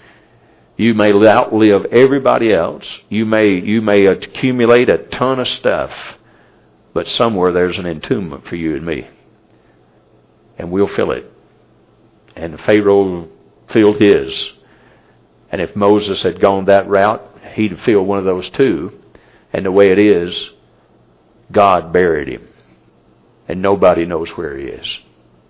[0.77, 2.85] You may outlive everybody else.
[3.09, 5.91] You may, you may accumulate a ton of stuff,
[6.95, 9.09] but somewhere there's an entombment for you and me.
[10.59, 11.29] And we'll fill it.
[12.37, 13.29] And Pharaoh
[13.73, 14.53] filled his.
[15.51, 17.21] And if Moses had gone that route,
[17.55, 18.93] he'd fill one of those too.
[19.53, 20.51] And the way it is,
[21.51, 22.47] God buried him.
[23.49, 24.99] And nobody knows where he is.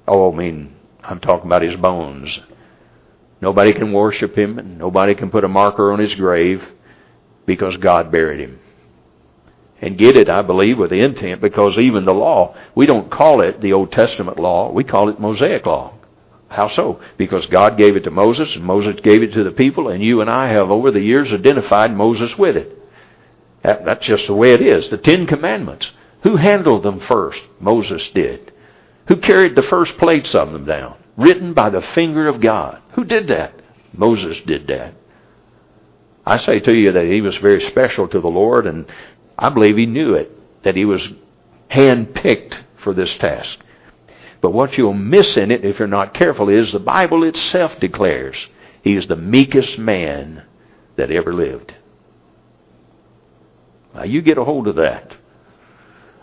[0.07, 2.41] Oh, I mean, I'm talking about his bones.
[3.41, 6.63] Nobody can worship him, and nobody can put a marker on his grave
[7.47, 8.61] because God buried him.
[9.81, 13.41] And get it, I believe, with the intent because even the law, we don't call
[13.41, 15.95] it the Old Testament law, we call it Mosaic law.
[16.49, 17.01] How so?
[17.17, 20.21] Because God gave it to Moses, and Moses gave it to the people, and you
[20.21, 22.79] and I have over the years identified Moses with it.
[23.63, 24.89] that's just the way it is.
[24.91, 25.91] The Ten Commandments.
[26.23, 27.43] Who handled them first?
[27.59, 28.52] Moses did.
[29.09, 30.97] Who carried the first plates of them down?
[31.17, 32.81] Written by the finger of God.
[32.93, 33.55] Who did that?
[33.93, 34.95] Moses did that.
[36.25, 38.87] I say to you that he was very special to the Lord, and
[39.37, 40.31] I believe he knew it,
[40.63, 41.07] that he was
[41.71, 43.59] handpicked for this task.
[44.41, 48.37] But what you'll miss in it, if you're not careful, is the Bible itself declares
[48.83, 50.45] he is the meekest man
[50.97, 51.75] that ever lived.
[53.95, 55.17] Now, you get a hold of that.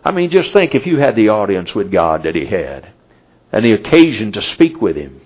[0.03, 2.91] I mean, just think if you had the audience with God that he had,
[3.51, 5.21] and the occasion to speak with him,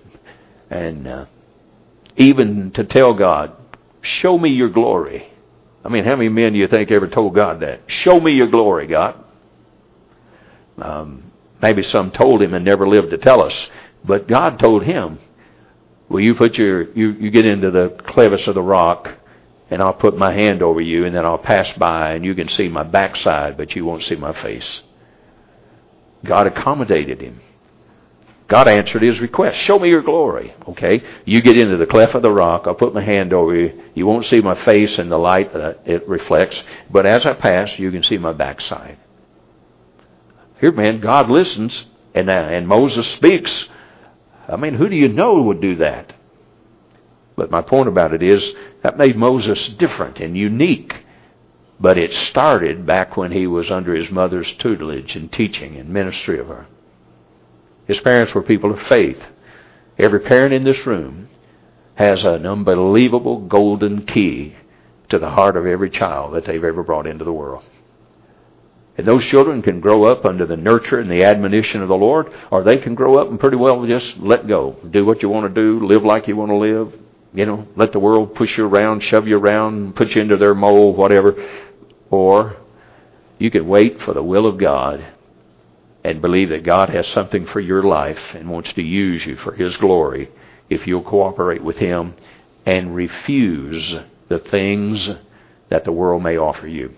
[0.70, 1.26] and uh,
[2.18, 3.56] even to tell God,
[4.04, 5.32] Show me your glory.
[5.84, 7.82] I mean, how many men do you think ever told God that?
[7.88, 9.24] Show me your glory, God.
[10.78, 11.32] Um,
[11.62, 13.68] maybe some told him and never lived to tell us,
[14.04, 15.20] but God told him,
[16.10, 19.10] "Will you put your you, you get into the clevis of the rock
[19.74, 22.48] and I'll put my hand over you, and then I'll pass by, and you can
[22.48, 24.82] see my backside, but you won't see my face.
[26.24, 27.42] God accommodated him.
[28.48, 29.58] God answered his request.
[29.62, 30.54] Show me your glory.
[30.68, 31.02] Okay?
[31.26, 32.66] You get into the cleft of the rock.
[32.68, 33.82] I'll put my hand over you.
[33.96, 36.62] You won't see my face in the light that it reflects.
[36.92, 39.00] But as I pass, you can see my backside.
[40.62, 43.66] Here, man, God listens, and, uh, and Moses speaks.
[44.48, 46.14] I mean, who do you know would do that?
[47.36, 48.43] But my point about it is
[48.84, 50.93] that made Moses different and unique.
[51.80, 56.39] But it started back when he was under his mother's tutelage and teaching and ministry
[56.39, 56.67] of her.
[57.88, 59.22] His parents were people of faith.
[59.98, 61.30] Every parent in this room
[61.96, 64.56] has an unbelievable golden key
[65.10, 67.63] to the heart of every child that they've ever brought into the world.
[68.98, 72.32] And those children can grow up under the nurture and the admonition of the Lord,
[72.52, 74.78] or they can grow up and pretty well just let go.
[74.91, 76.93] Do what you want to do, live like you want to live.
[77.34, 80.54] You know, let the world push you around, shove you around, put you into their
[80.54, 81.36] mold, whatever.
[82.12, 82.58] Or
[83.39, 85.04] you can wait for the will of God
[86.04, 89.54] and believe that God has something for your life and wants to use you for
[89.54, 90.30] His glory
[90.69, 92.13] if you'll cooperate with Him
[92.65, 93.96] and refuse
[94.30, 95.10] the things
[95.69, 96.93] that the world may offer you.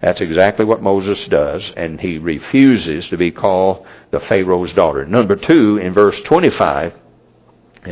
[0.00, 5.06] That's exactly what Moses does, and he refuses to be called the Pharaoh's daughter.
[5.06, 6.92] Number two, in verse 25,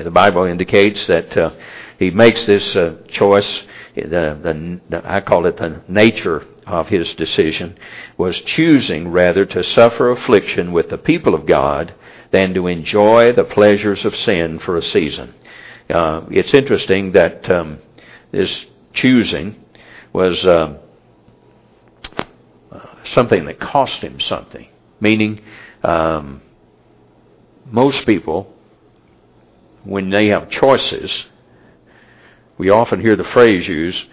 [0.02, 1.50] the Bible indicates that uh,
[1.98, 3.62] he makes this uh, choice.
[3.94, 7.78] The, the, the, I call it the nature of his decision
[8.16, 11.94] was choosing rather to suffer affliction with the people of God
[12.32, 15.34] than to enjoy the pleasures of sin for a season.
[15.88, 17.78] Uh, it's interesting that um,
[18.32, 19.62] this choosing
[20.12, 20.44] was.
[20.44, 20.78] Um,
[23.04, 24.68] something that cost him something.
[25.00, 25.40] Meaning,
[25.82, 26.42] um,
[27.66, 28.53] most people,
[29.84, 31.26] when they have choices,
[32.56, 34.04] we often hear the phrase used,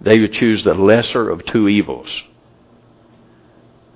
[0.00, 2.22] they would choose the lesser of two evils.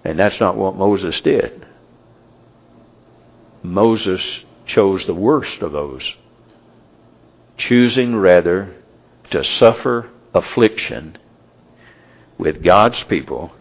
[0.05, 1.67] And that's not what Moses did.
[3.63, 6.13] Moses chose the worst of those,
[7.57, 8.75] choosing rather
[9.31, 11.17] to suffer affliction
[12.39, 13.53] with God's people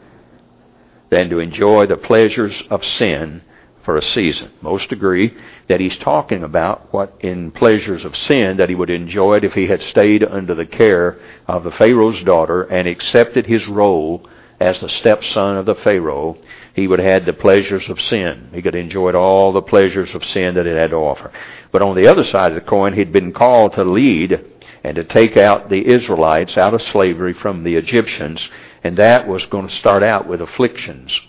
[1.12, 3.44] than to enjoy the pleasures of sin
[3.84, 4.52] for a season.
[4.62, 5.36] Most agree
[5.68, 9.54] that he's talking about what in pleasures of sin that he would enjoy it if
[9.54, 14.28] he had stayed under the care of the Pharaoh's daughter and accepted his role
[14.60, 16.38] as the stepson of the Pharaoh.
[16.74, 18.50] He would have had the pleasures of sin.
[18.54, 21.32] He could have enjoyed all the pleasures of sin that it had to offer.
[21.72, 24.46] But on the other side of the coin, he'd been called to lead
[24.84, 28.50] and to take out the Israelites out of slavery from the Egyptians
[28.84, 31.20] and that was going to start out with afflictions.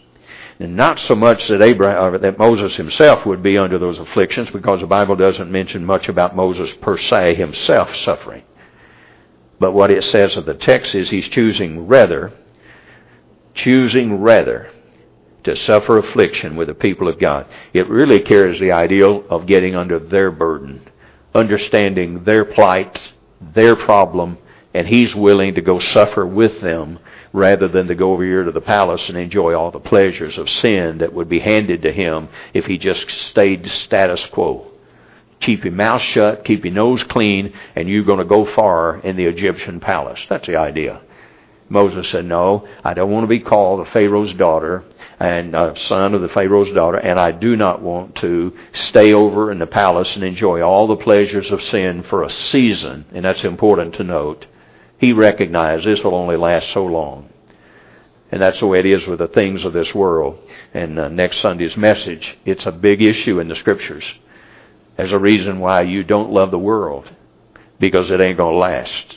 [0.62, 4.78] And not so much that Abraham, that Moses himself would be under those afflictions, because
[4.78, 8.44] the Bible doesn't mention much about Moses per se himself suffering.
[9.58, 12.32] But what it says of the text is he's choosing rather,
[13.56, 14.70] choosing rather
[15.42, 17.48] to suffer affliction with the people of God.
[17.72, 20.88] It really carries the ideal of getting under their burden,
[21.34, 24.38] understanding their plight, their problem,
[24.72, 27.00] and he's willing to go suffer with them
[27.32, 30.50] rather than to go over here to the palace and enjoy all the pleasures of
[30.50, 34.70] sin that would be handed to him if he just stayed status quo.
[35.40, 39.16] Keep your mouth shut, keep your nose clean, and you're going to go far in
[39.16, 40.20] the Egyptian palace.
[40.28, 41.00] That's the idea.
[41.68, 44.84] Moses said, No, I don't want to be called the Pharaoh's daughter
[45.18, 49.50] and uh, son of the Pharaoh's daughter, and I do not want to stay over
[49.52, 53.06] in the palace and enjoy all the pleasures of sin for a season.
[53.12, 54.46] And that's important to note
[55.02, 57.28] he recognized this will only last so long.
[58.30, 60.38] And that's the way it is with the things of this world.
[60.72, 64.04] And uh, next Sunday's message, it's a big issue in the scriptures
[64.96, 67.10] as a reason why you don't love the world
[67.80, 69.16] because it ain't going to last.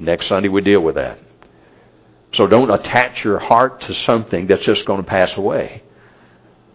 [0.00, 1.20] Next Sunday we deal with that.
[2.32, 5.84] So don't attach your heart to something that's just going to pass away.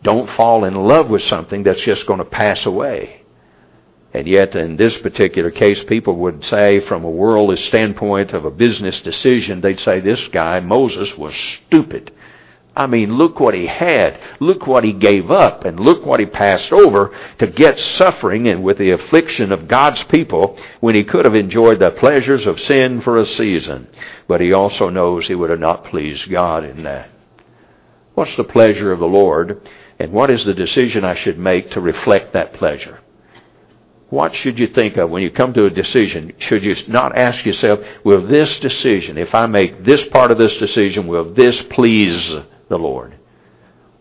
[0.04, 3.23] Don't fall in love with something that's just going to pass away.
[4.13, 8.52] And yet, in this particular case, people would say, from a worldly standpoint of a
[8.52, 12.12] business decision, they'd say this guy, Moses, was stupid.
[12.76, 14.19] I mean, look what he had.
[14.39, 15.65] Look what he gave up.
[15.65, 20.04] And look what he passed over to get suffering and with the affliction of God's
[20.06, 23.88] people when he could have enjoyed the pleasures of sin for a season.
[24.28, 27.10] But he also knows he would have not pleased God in that.
[28.15, 29.69] What's the pleasure of the Lord?
[29.99, 32.99] And what is the decision I should make to reflect that pleasure?
[34.13, 36.34] What should you think of when you come to a decision?
[36.38, 40.56] Should you not ask yourself, will this decision, if I make this part of this
[40.58, 42.23] decision, will this please
[42.69, 43.17] the Lord?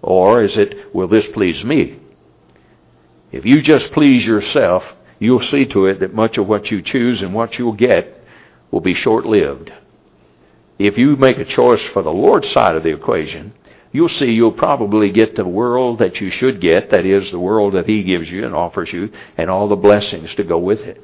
[0.03, 1.99] Or is it, will this please me?
[3.33, 4.85] If you just please yourself,
[5.19, 8.23] you'll see to it that much of what you choose and what you'll get
[8.71, 9.73] will be short lived.
[10.79, 13.55] If you make a choice for the Lord's side of the equation,
[13.93, 17.75] you'll see you'll probably get the world that you should get, that is, the world
[17.75, 21.03] that He gives you and offers you, and all the blessings to go with it.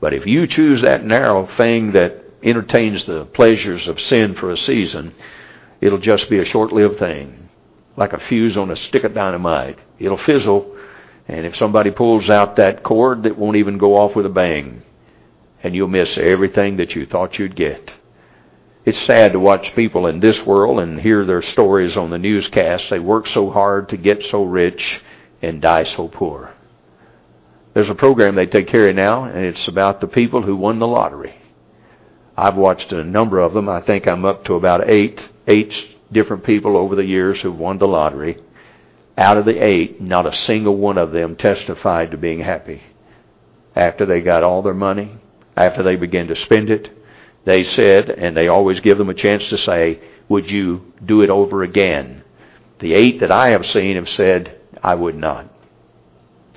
[0.00, 4.56] But if you choose that narrow thing that entertains the pleasures of sin for a
[4.56, 5.14] season,
[5.80, 7.48] it'll just be a short lived thing,
[7.96, 9.78] like a fuse on a stick of dynamite.
[9.98, 10.76] It'll fizzle,
[11.26, 14.82] and if somebody pulls out that cord, it won't even go off with a bang.
[15.62, 17.94] And you'll miss everything that you thought you'd get.
[18.84, 22.90] It's sad to watch people in this world and hear their stories on the newscast.
[22.90, 25.00] They work so hard to get so rich
[25.40, 26.52] and die so poor.
[27.72, 30.78] There's a program they take care of now, and it's about the people who won
[30.78, 31.34] the lottery.
[32.36, 33.70] I've watched a number of them.
[33.70, 35.72] I think I'm up to about eight, eight
[36.12, 38.38] different people over the years who've won the lottery.
[39.16, 42.82] Out of the eight, not a single one of them testified to being happy.
[43.74, 45.16] After they got all their money,
[45.56, 46.90] after they began to spend it,
[47.44, 51.30] they said, and they always give them a chance to say, would you do it
[51.30, 52.24] over again?
[52.80, 55.48] The eight that I have seen have said, I would not.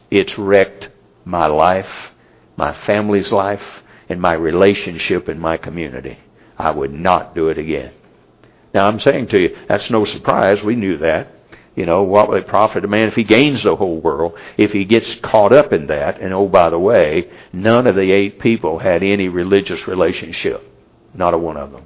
[0.10, 0.90] It's wrecked
[1.26, 1.90] my life,
[2.56, 3.64] my family's life,
[4.10, 6.18] and my relationship in my community.
[6.58, 7.94] I would not do it again.
[8.74, 10.64] Now I'm saying to you, that's no surprise.
[10.64, 11.34] We knew that.
[11.76, 14.72] You know, what would it profit a man if he gains the whole world, if
[14.72, 16.20] he gets caught up in that?
[16.20, 20.67] And oh, by the way, none of the eight people had any religious relationship.
[21.18, 21.86] Not a one of them.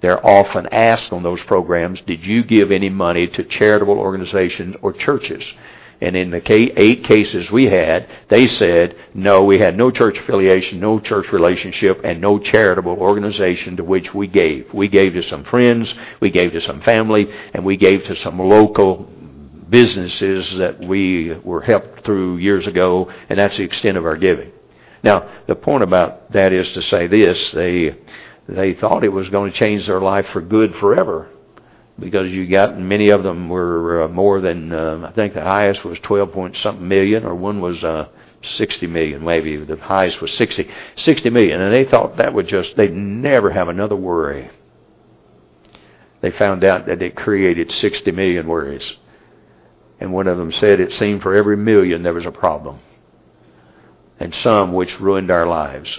[0.00, 4.92] They're often asked on those programs, did you give any money to charitable organizations or
[4.92, 5.42] churches?
[6.00, 10.78] And in the eight cases we had, they said, no, we had no church affiliation,
[10.78, 14.72] no church relationship, and no charitable organization to which we gave.
[14.74, 18.38] We gave to some friends, we gave to some family, and we gave to some
[18.38, 19.10] local
[19.70, 24.52] businesses that we were helped through years ago, and that's the extent of our giving.
[25.02, 27.96] Now, the point about that is to say this, they,
[28.48, 31.28] they thought it was going to change their life for good forever
[31.98, 35.84] because you got many of them were uh, more than uh, I think the highest
[35.84, 38.08] was 12 point something million, or one was uh,
[38.42, 42.76] 60 million, maybe the highest was 60, 60 million, and they thought that would just
[42.76, 44.50] they'd never have another worry.
[46.20, 48.96] They found out that it created 60 million worries,
[49.98, 52.80] and one of them said it seemed for every million there was a problem,
[54.20, 55.98] and some which ruined our lives.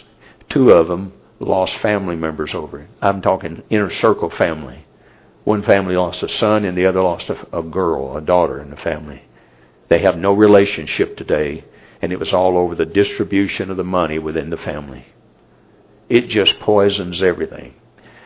[0.50, 2.90] Two of them lost family members over it.
[3.02, 4.88] I'm talking inner circle family
[5.48, 8.70] one family lost a son and the other lost a, a girl, a daughter in
[8.70, 9.22] the family.
[9.88, 11.64] They have no relationship today,
[12.02, 15.06] and it was all over the distribution of the money within the family.
[16.10, 17.76] It just poisons everything.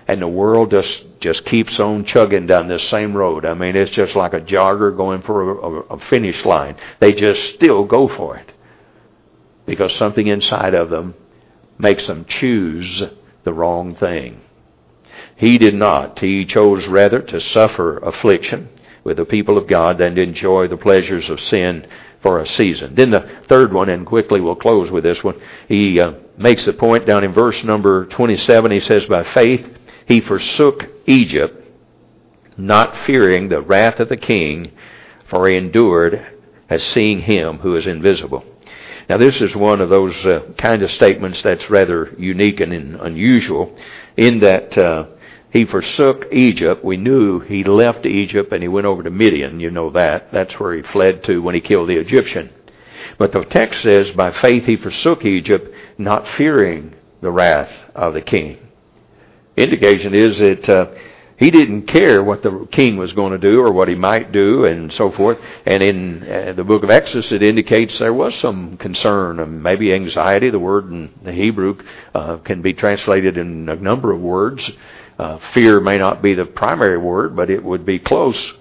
[0.07, 3.45] And the world just, just keeps on chugging down this same road.
[3.45, 6.75] I mean, it's just like a jogger going for a, a, a finish line.
[6.99, 8.51] They just still go for it.
[9.67, 11.13] Because something inside of them
[11.77, 13.03] makes them choose
[13.43, 14.41] the wrong thing.
[15.35, 16.19] He did not.
[16.19, 18.69] He chose rather to suffer affliction
[19.03, 21.87] with the people of God than to enjoy the pleasures of sin
[22.21, 22.93] for a season.
[22.95, 26.73] Then the third one, and quickly we'll close with this one, he uh, makes the
[26.73, 28.71] point down in verse number 27.
[28.71, 29.65] He says, By faith
[30.07, 31.67] he forsook Egypt,
[32.57, 34.71] not fearing the wrath of the king,
[35.29, 36.23] for he endured
[36.69, 38.45] as seeing him who is invisible.
[39.09, 43.77] Now, this is one of those uh, kind of statements that's rather unique and unusual
[44.17, 45.05] in that uh,
[45.51, 46.83] he forsook Egypt.
[46.83, 49.59] We knew he left Egypt and he went over to Midian.
[49.59, 50.31] You know that.
[50.31, 52.49] That's where he fled to when he killed the Egyptian.
[53.17, 58.21] But the text says, by faith he forsook Egypt, not fearing the wrath of the
[58.21, 58.57] king.
[59.57, 60.91] Indication is that uh,
[61.41, 64.65] he didn't care what the king was going to do or what he might do
[64.65, 65.39] and so forth.
[65.65, 69.91] And in uh, the book of Exodus, it indicates there was some concern and maybe
[69.91, 70.51] anxiety.
[70.51, 71.79] The word in the Hebrew
[72.13, 74.71] uh, can be translated in a number of words.
[75.17, 78.53] Uh, fear may not be the primary word, but it would be close.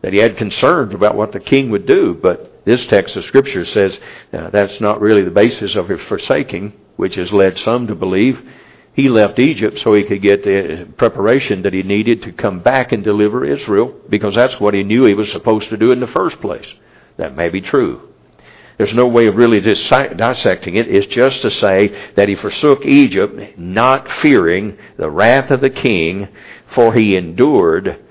[0.00, 3.64] That he had concerns about what the king would do, but this text of Scripture
[3.64, 3.96] says
[4.32, 8.44] uh, that's not really the basis of his forsaking, which has led some to believe
[8.94, 12.92] he left Egypt so he could get the preparation that he needed to come back
[12.92, 16.06] and deliver Israel, because that's what he knew he was supposed to do in the
[16.08, 16.66] first place.
[17.16, 18.08] That may be true.
[18.78, 20.88] There's no way of really dissecting it.
[20.88, 26.28] It's just to say that he forsook Egypt, not fearing the wrath of the king,
[26.74, 28.02] for he endured.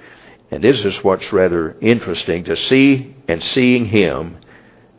[0.49, 4.38] And this is what's rather interesting to see and seeing him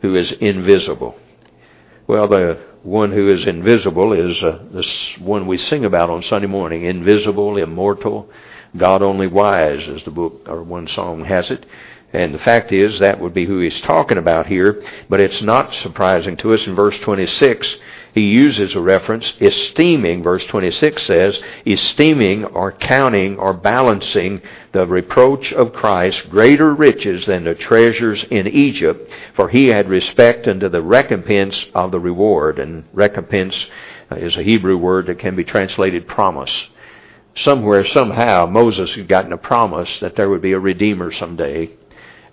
[0.01, 1.17] who is invisible.
[2.07, 6.47] Well, the one who is invisible is uh, this one we sing about on Sunday
[6.47, 8.29] morning invisible, immortal,
[8.75, 11.65] God only wise, as the book or one song has it.
[12.11, 14.83] And the fact is, that would be who he's talking about here.
[15.09, 17.77] But it's not surprising to us in verse 26.
[18.13, 24.41] He uses a reference, esteeming, verse 26 says, esteeming or counting or balancing
[24.71, 30.47] the reproach of Christ greater riches than the treasures in Egypt, for he had respect
[30.47, 32.59] unto the recompense of the reward.
[32.59, 33.65] And recompense
[34.11, 36.67] uh, is a Hebrew word that can be translated promise
[37.35, 41.71] somewhere, somehow, Moses had gotten a promise that there would be a Redeemer someday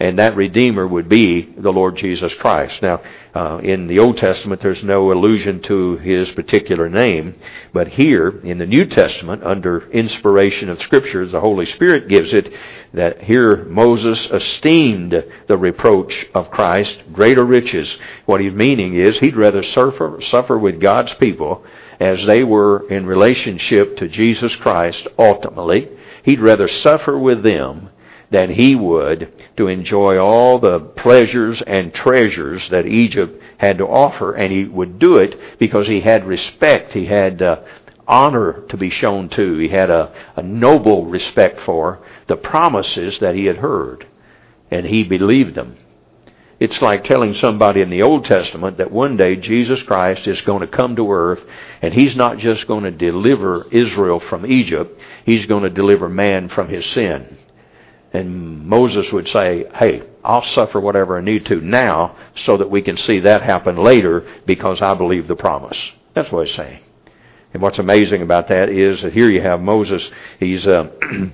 [0.00, 2.80] and that Redeemer would be the Lord Jesus Christ.
[2.80, 3.02] Now,
[3.34, 7.34] uh, in the Old Testament, there's no allusion to his particular name,
[7.74, 12.50] but here in the New Testament, under inspiration of Scripture, the Holy Spirit gives it
[12.94, 17.94] that here Moses esteemed the reproach of Christ greater riches.
[18.24, 21.62] What he's meaning is he'd rather suffer, suffer with God's people
[22.00, 25.90] as they were in relationship to Jesus Christ ultimately.
[26.24, 27.90] He'd rather suffer with them
[28.30, 34.34] than he would to enjoy all the pleasures and treasures that Egypt had to offer,
[34.34, 37.60] and he would do it because he had respect, he had uh,
[38.06, 43.34] honor to be shown to, he had a, a noble respect for the promises that
[43.34, 44.06] he had heard,
[44.70, 45.76] and he believed them.
[46.60, 50.60] It's like telling somebody in the Old Testament that one day Jesus Christ is going
[50.60, 51.40] to come to earth
[51.80, 56.50] and he's not just going to deliver Israel from Egypt, he's going to deliver man
[56.50, 57.38] from his sin.
[58.12, 62.82] And Moses would say, hey, I'll suffer whatever I need to now so that we
[62.82, 65.78] can see that happen later because I believe the promise.
[66.14, 66.80] That's what he's saying.
[67.52, 70.08] And what's amazing about that is that here you have Moses,
[70.38, 70.90] he's uh,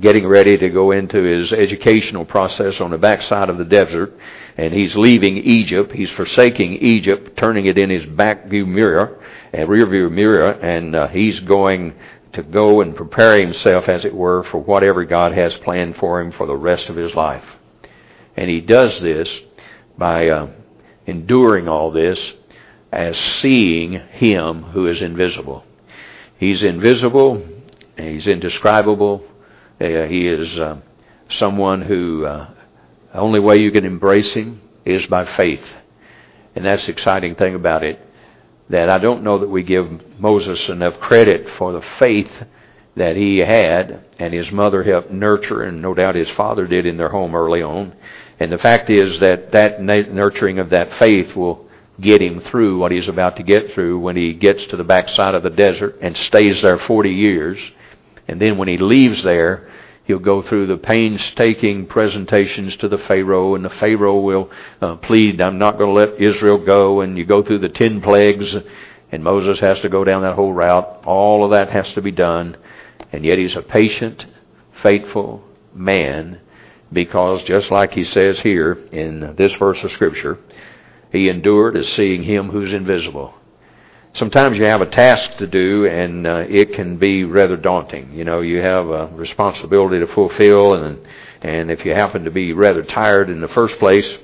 [0.00, 4.16] getting ready to go into his educational process on the backside of the desert,
[4.56, 5.92] and he's leaving Egypt.
[5.92, 9.22] He's forsaking Egypt, turning it in his back view mirror,
[9.52, 11.94] and rear view mirror, and uh, he's going
[12.32, 16.32] to go and prepare himself, as it were, for whatever God has planned for him
[16.32, 17.44] for the rest of his life.
[18.36, 19.40] And he does this
[19.96, 20.48] by uh,
[21.06, 22.34] enduring all this
[22.92, 25.64] as seeing him who is invisible.
[26.38, 27.44] He's invisible,
[27.96, 29.24] he's indescribable,
[29.80, 30.78] uh, he is uh,
[31.28, 32.50] someone who uh,
[33.12, 35.64] the only way you can embrace him is by faith.
[36.54, 38.00] And that's the exciting thing about it.
[38.70, 39.88] That I don't know that we give
[40.18, 42.30] Moses enough credit for the faith
[42.96, 46.96] that he had and his mother helped nurture and no doubt his father did in
[46.96, 47.94] their home early on.
[48.40, 51.66] And the fact is that that nurturing of that faith will
[52.00, 55.34] get him through what he's about to get through when he gets to the backside
[55.34, 57.58] of the desert and stays there 40 years
[58.28, 59.68] and then when he leaves there,
[60.08, 64.50] he'll go through the painstaking presentations to the Pharaoh, and the Pharaoh will
[64.80, 68.00] uh, plead, I'm not going to let Israel go, and you go through the ten
[68.00, 68.56] plagues,
[69.12, 71.02] and Moses has to go down that whole route.
[71.04, 72.56] All of that has to be done,
[73.12, 74.24] and yet he's a patient,
[74.82, 75.44] faithful
[75.74, 76.40] man,
[76.90, 80.38] because just like he says here in this verse of Scripture,
[81.12, 83.34] he endured as seeing him who's invisible
[84.14, 88.12] sometimes you have a task to do and uh, it can be rather daunting.
[88.12, 91.06] You know, you have a responsibility to fulfill and
[91.40, 94.18] and if you happen to be rather tired in the first place,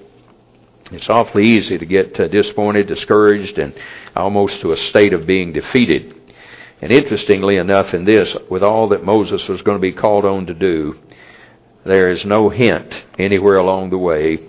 [0.91, 3.73] it's awfully easy to get uh, disappointed, discouraged and
[4.17, 6.21] almost to a state of being defeated.
[6.83, 10.47] And interestingly enough in this, with all that Moses was going to be called on
[10.47, 10.99] to do,
[11.87, 14.41] there is no hint anywhere along the way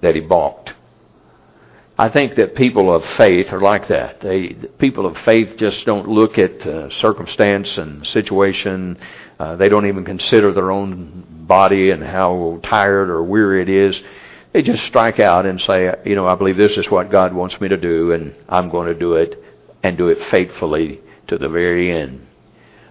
[0.00, 0.72] that he balked.
[1.98, 4.20] I think that people of faith are like that.
[4.20, 8.98] They, people of faith just don't look at uh, circumstance and situation.
[9.38, 14.00] Uh, they don't even consider their own body and how tired or weary it is.
[14.52, 17.60] They just strike out and say, you know, I believe this is what God wants
[17.60, 19.42] me to do, and I'm going to do it,
[19.82, 22.26] and do it faithfully to the very end.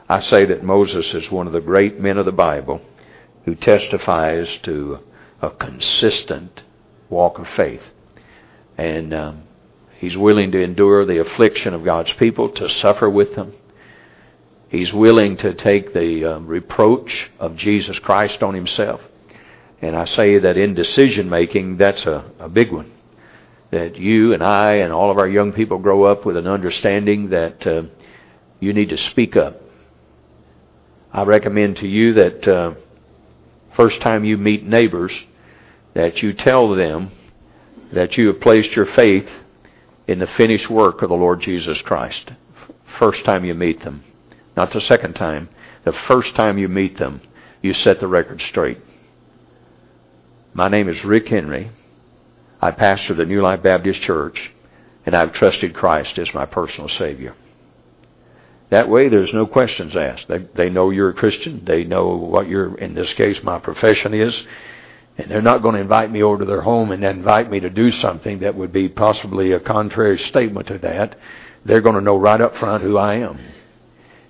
[0.08, 2.82] I say that Moses is one of the great men of the Bible
[3.45, 4.99] who testifies to
[5.41, 6.62] a consistent
[7.10, 7.82] walk of faith.
[8.82, 9.44] And um,
[10.00, 13.54] he's willing to endure the affliction of God's people, to suffer with them.
[14.70, 19.00] He's willing to take the um, reproach of Jesus Christ on himself.
[19.84, 22.92] And I say that in decision making, that's a, a big one.
[23.70, 27.30] That you and I and all of our young people grow up with an understanding
[27.30, 27.84] that uh,
[28.60, 29.62] you need to speak up.
[31.14, 32.74] I recommend to you that uh,
[33.76, 35.14] first time you meet neighbors,
[35.94, 37.12] that you tell them
[37.92, 39.30] that you have placed your faith
[40.08, 42.32] in the finished work of the Lord Jesus Christ.
[43.00, 44.04] First time you meet them.
[44.56, 45.50] Not the second time.
[45.84, 47.22] The first time you meet them,
[47.62, 48.80] you set the record straight.
[50.54, 51.72] My name is Rick Henry.
[52.62, 54.52] I pastor the New Life Baptist Church,
[55.06, 57.34] and I've trusted Christ as my personal Savior.
[58.70, 60.28] That way, there's no questions asked.
[60.28, 61.66] They, they know you're a Christian.
[61.66, 64.44] They know what your, in this case, my profession is.
[65.22, 67.69] And they're not going to invite me over to their home and invite me to
[67.69, 71.15] do something that would be possibly a contrary statement to that.
[71.63, 73.39] They're going to know right up front who I am.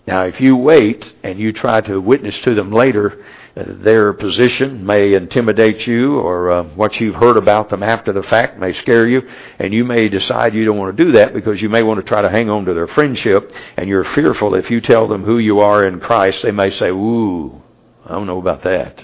[0.06, 3.24] Now, if you wait and you try to witness to them later,
[3.56, 8.24] uh, their position may intimidate you, or uh, what you've heard about them after the
[8.24, 9.22] fact may scare you,
[9.60, 12.06] and you may decide you don't want to do that because you may want to
[12.06, 15.38] try to hang on to their friendship, and you're fearful if you tell them who
[15.38, 17.62] you are in Christ, they may say, "Ooh,
[18.06, 19.02] I don't know about that."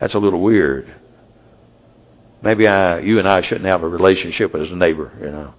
[0.00, 0.94] That's a little weird.
[2.42, 5.54] Maybe I, you and I shouldn't have a relationship as a neighbor, you know.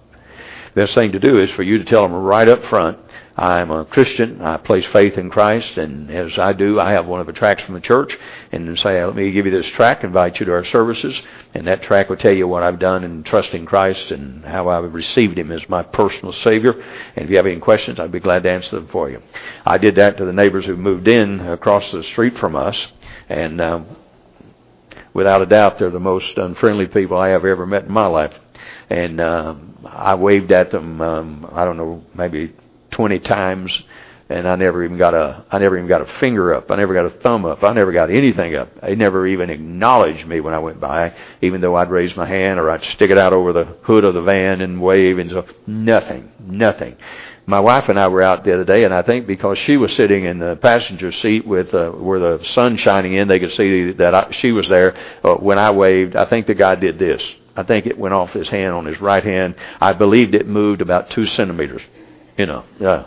[0.74, 2.98] Best thing to do is for you to tell them right up front,
[3.34, 4.42] I'm a Christian.
[4.42, 7.64] I place faith in Christ, and as I do, I have one of the tracts
[7.64, 8.16] from the church,
[8.52, 11.20] and say, "Let me give you this tract, invite you to our services."
[11.54, 14.92] And that tract will tell you what I've done in trusting Christ and how I've
[14.92, 16.72] received Him as my personal Savior.
[17.14, 19.22] And if you have any questions, I'd be glad to answer them for you.
[19.64, 22.86] I did that to the neighbors who moved in across the street from us,
[23.28, 23.86] And um,
[25.16, 28.34] without a doubt, they're the most unfriendly people I have ever met in my life.
[28.90, 32.54] And um, I waved at them, um, I don't know, maybe
[32.90, 33.82] 20 times
[34.28, 36.70] and I never even got a I never even got a finger up.
[36.70, 37.62] I never got a thumb up.
[37.62, 38.80] I never got anything up.
[38.80, 42.58] They never even acknowledged me when I went by, even though I'd raise my hand
[42.58, 45.46] or I'd stick it out over the hood of the van and wave and so
[45.66, 46.96] nothing, nothing.
[47.48, 49.92] My wife and I were out the other day, and I think because she was
[49.94, 53.92] sitting in the passenger seat with uh, where the sun shining in, they could see
[53.92, 54.96] that I, she was there.
[55.22, 57.22] Uh, when I waved, I think the guy did this.
[57.54, 59.54] I think it went off his hand on his right hand.
[59.80, 61.82] I believed it moved about two centimeters.
[62.36, 63.04] You know, uh,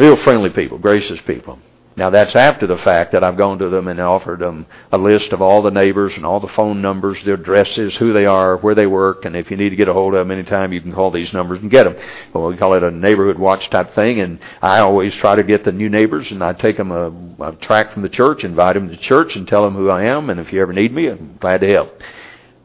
[0.00, 1.58] Real friendly people, gracious people.
[2.00, 5.34] Now that's after the fact that I've gone to them and offered them a list
[5.34, 8.74] of all the neighbors and all the phone numbers, their addresses, who they are, where
[8.74, 10.94] they work, and if you need to get a hold of them anytime, you can
[10.94, 11.94] call these numbers and get them.
[12.32, 15.62] Well, we call it a neighborhood watch type thing, and I always try to get
[15.62, 17.10] the new neighbors, and I take them a,
[17.44, 20.30] a tract from the church, invite them to church, and tell them who I am,
[20.30, 22.00] and if you ever need me, I'm glad to help.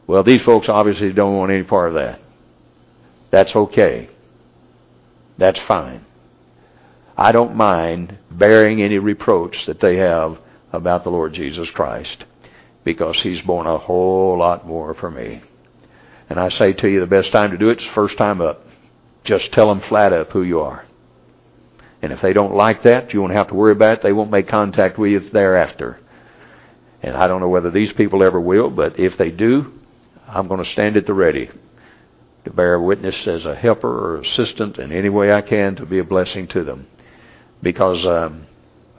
[0.06, 2.20] Well, these folks obviously don't want any part of that.
[3.30, 4.08] That's okay.
[5.36, 6.05] That's fine.
[7.18, 10.38] I don't mind bearing any reproach that they have
[10.70, 12.24] about the Lord Jesus Christ
[12.84, 15.40] because He's borne a whole lot more for me.
[16.28, 18.42] And I say to you, the best time to do it is the first time
[18.42, 18.66] up.
[19.24, 20.84] Just tell them flat up who you are.
[22.02, 24.02] And if they don't like that, you won't have to worry about it.
[24.02, 25.98] They won't make contact with you thereafter.
[27.02, 29.72] And I don't know whether these people ever will, but if they do,
[30.28, 31.48] I'm going to stand at the ready
[32.44, 35.98] to bear witness as a helper or assistant in any way I can to be
[35.98, 36.86] a blessing to them
[37.62, 38.46] because um,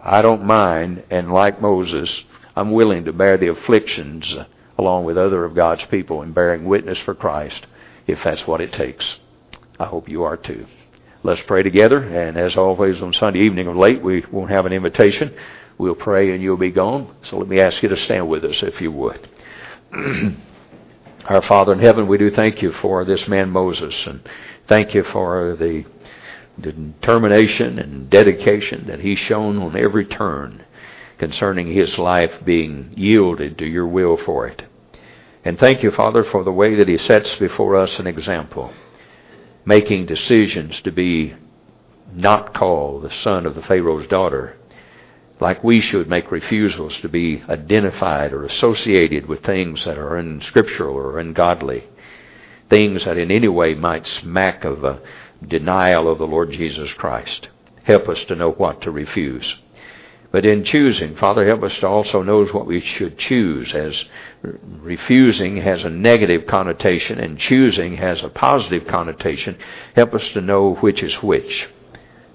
[0.03, 2.23] I don't mind, and like Moses,
[2.55, 4.33] I'm willing to bear the afflictions
[4.77, 7.65] along with other of God's people in bearing witness for Christ
[8.05, 9.19] if that's what it takes.
[9.79, 10.65] I hope you are too.
[11.23, 14.73] Let's pray together, and as always on Sunday evening of late, we won't have an
[14.73, 15.35] invitation.
[15.77, 17.15] We'll pray and you'll be gone.
[17.23, 19.27] So let me ask you to stand with us if you would.
[21.25, 24.21] Our Father in heaven, we do thank you for this man Moses, and
[24.67, 25.85] thank you for the
[26.59, 30.63] determination and dedication that he's shown on every turn
[31.17, 34.63] concerning his life being yielded to your will for it.
[35.43, 38.73] And thank you, Father, for the way that he sets before us an example,
[39.65, 41.35] making decisions to be
[42.13, 44.57] not called the son of the Pharaoh's daughter,
[45.39, 50.95] like we should make refusals to be identified or associated with things that are unscriptural
[50.95, 51.83] or ungodly,
[52.69, 54.99] things that in any way might smack of a
[55.45, 57.49] denial of the Lord Jesus Christ.
[57.83, 59.55] Help us to know what to refuse.
[60.31, 64.03] But in choosing, Father, help us to also know what we should choose, as
[64.41, 69.57] refusing has a negative connotation and choosing has a positive connotation.
[69.95, 71.69] Help us to know which is which.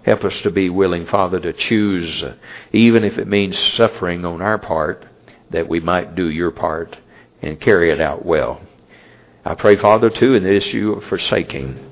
[0.04, 2.24] Help us to be willing, Father, to choose,
[2.72, 5.06] even if it means suffering on our part,
[5.50, 6.96] that we might do your part
[7.42, 8.60] and carry it out well.
[9.44, 11.91] I pray, Father, too, in the issue of forsaking.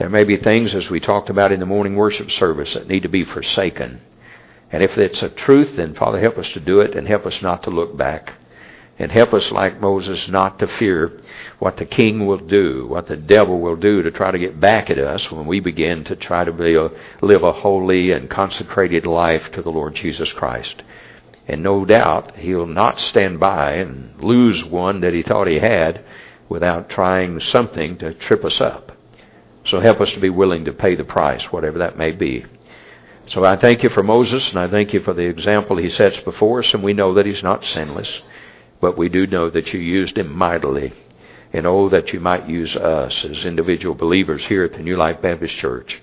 [0.00, 3.02] There may be things, as we talked about in the morning worship service, that need
[3.02, 4.00] to be forsaken.
[4.72, 7.42] And if it's a truth, then Father, help us to do it and help us
[7.42, 8.32] not to look back.
[8.98, 11.20] And help us, like Moses, not to fear
[11.58, 14.88] what the king will do, what the devil will do to try to get back
[14.88, 16.90] at us when we begin to try to a,
[17.20, 20.82] live a holy and consecrated life to the Lord Jesus Christ.
[21.46, 26.02] And no doubt he'll not stand by and lose one that he thought he had
[26.48, 28.89] without trying something to trip us up.
[29.66, 32.44] So help us to be willing to pay the price, whatever that may be.
[33.28, 36.18] So I thank you for Moses, and I thank you for the example he sets
[36.20, 38.22] before us, and we know that he's not sinless,
[38.80, 40.92] but we do know that you used him mightily.
[41.52, 45.20] And oh, that you might use us as individual believers here at the New Life
[45.20, 46.00] Baptist Church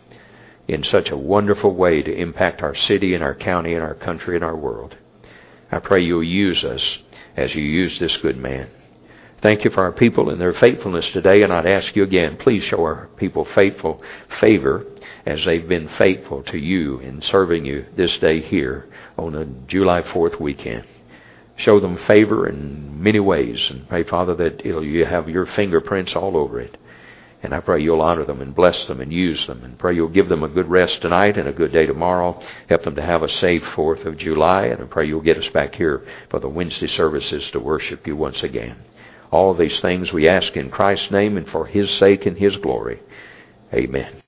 [0.68, 4.36] in such a wonderful way to impact our city and our county and our country
[4.36, 4.96] and our world.
[5.72, 6.98] I pray you'll use us
[7.36, 8.70] as you use this good man.
[9.48, 12.66] Thank you for our people and their faithfulness today, and I'd ask you again, please
[12.66, 14.04] show our people faithful
[14.42, 14.86] favor
[15.26, 20.02] as they've been faithful to you in serving you this day here on the July
[20.02, 20.84] 4th weekend.
[21.56, 26.36] Show them favor in many ways, and pray, Father, that you have your fingerprints all
[26.36, 26.76] over it.
[27.42, 29.64] And I pray you'll honor them and bless them and use them.
[29.64, 32.44] And pray you'll give them a good rest tonight and a good day tomorrow.
[32.68, 34.66] Help them to have a safe 4th of July.
[34.66, 38.18] And I pray you'll get us back here for the Wednesday services to worship you
[38.18, 38.76] once again.
[39.32, 43.00] All these things we ask in Christ's name and for His sake and His glory.
[43.74, 44.22] Amen.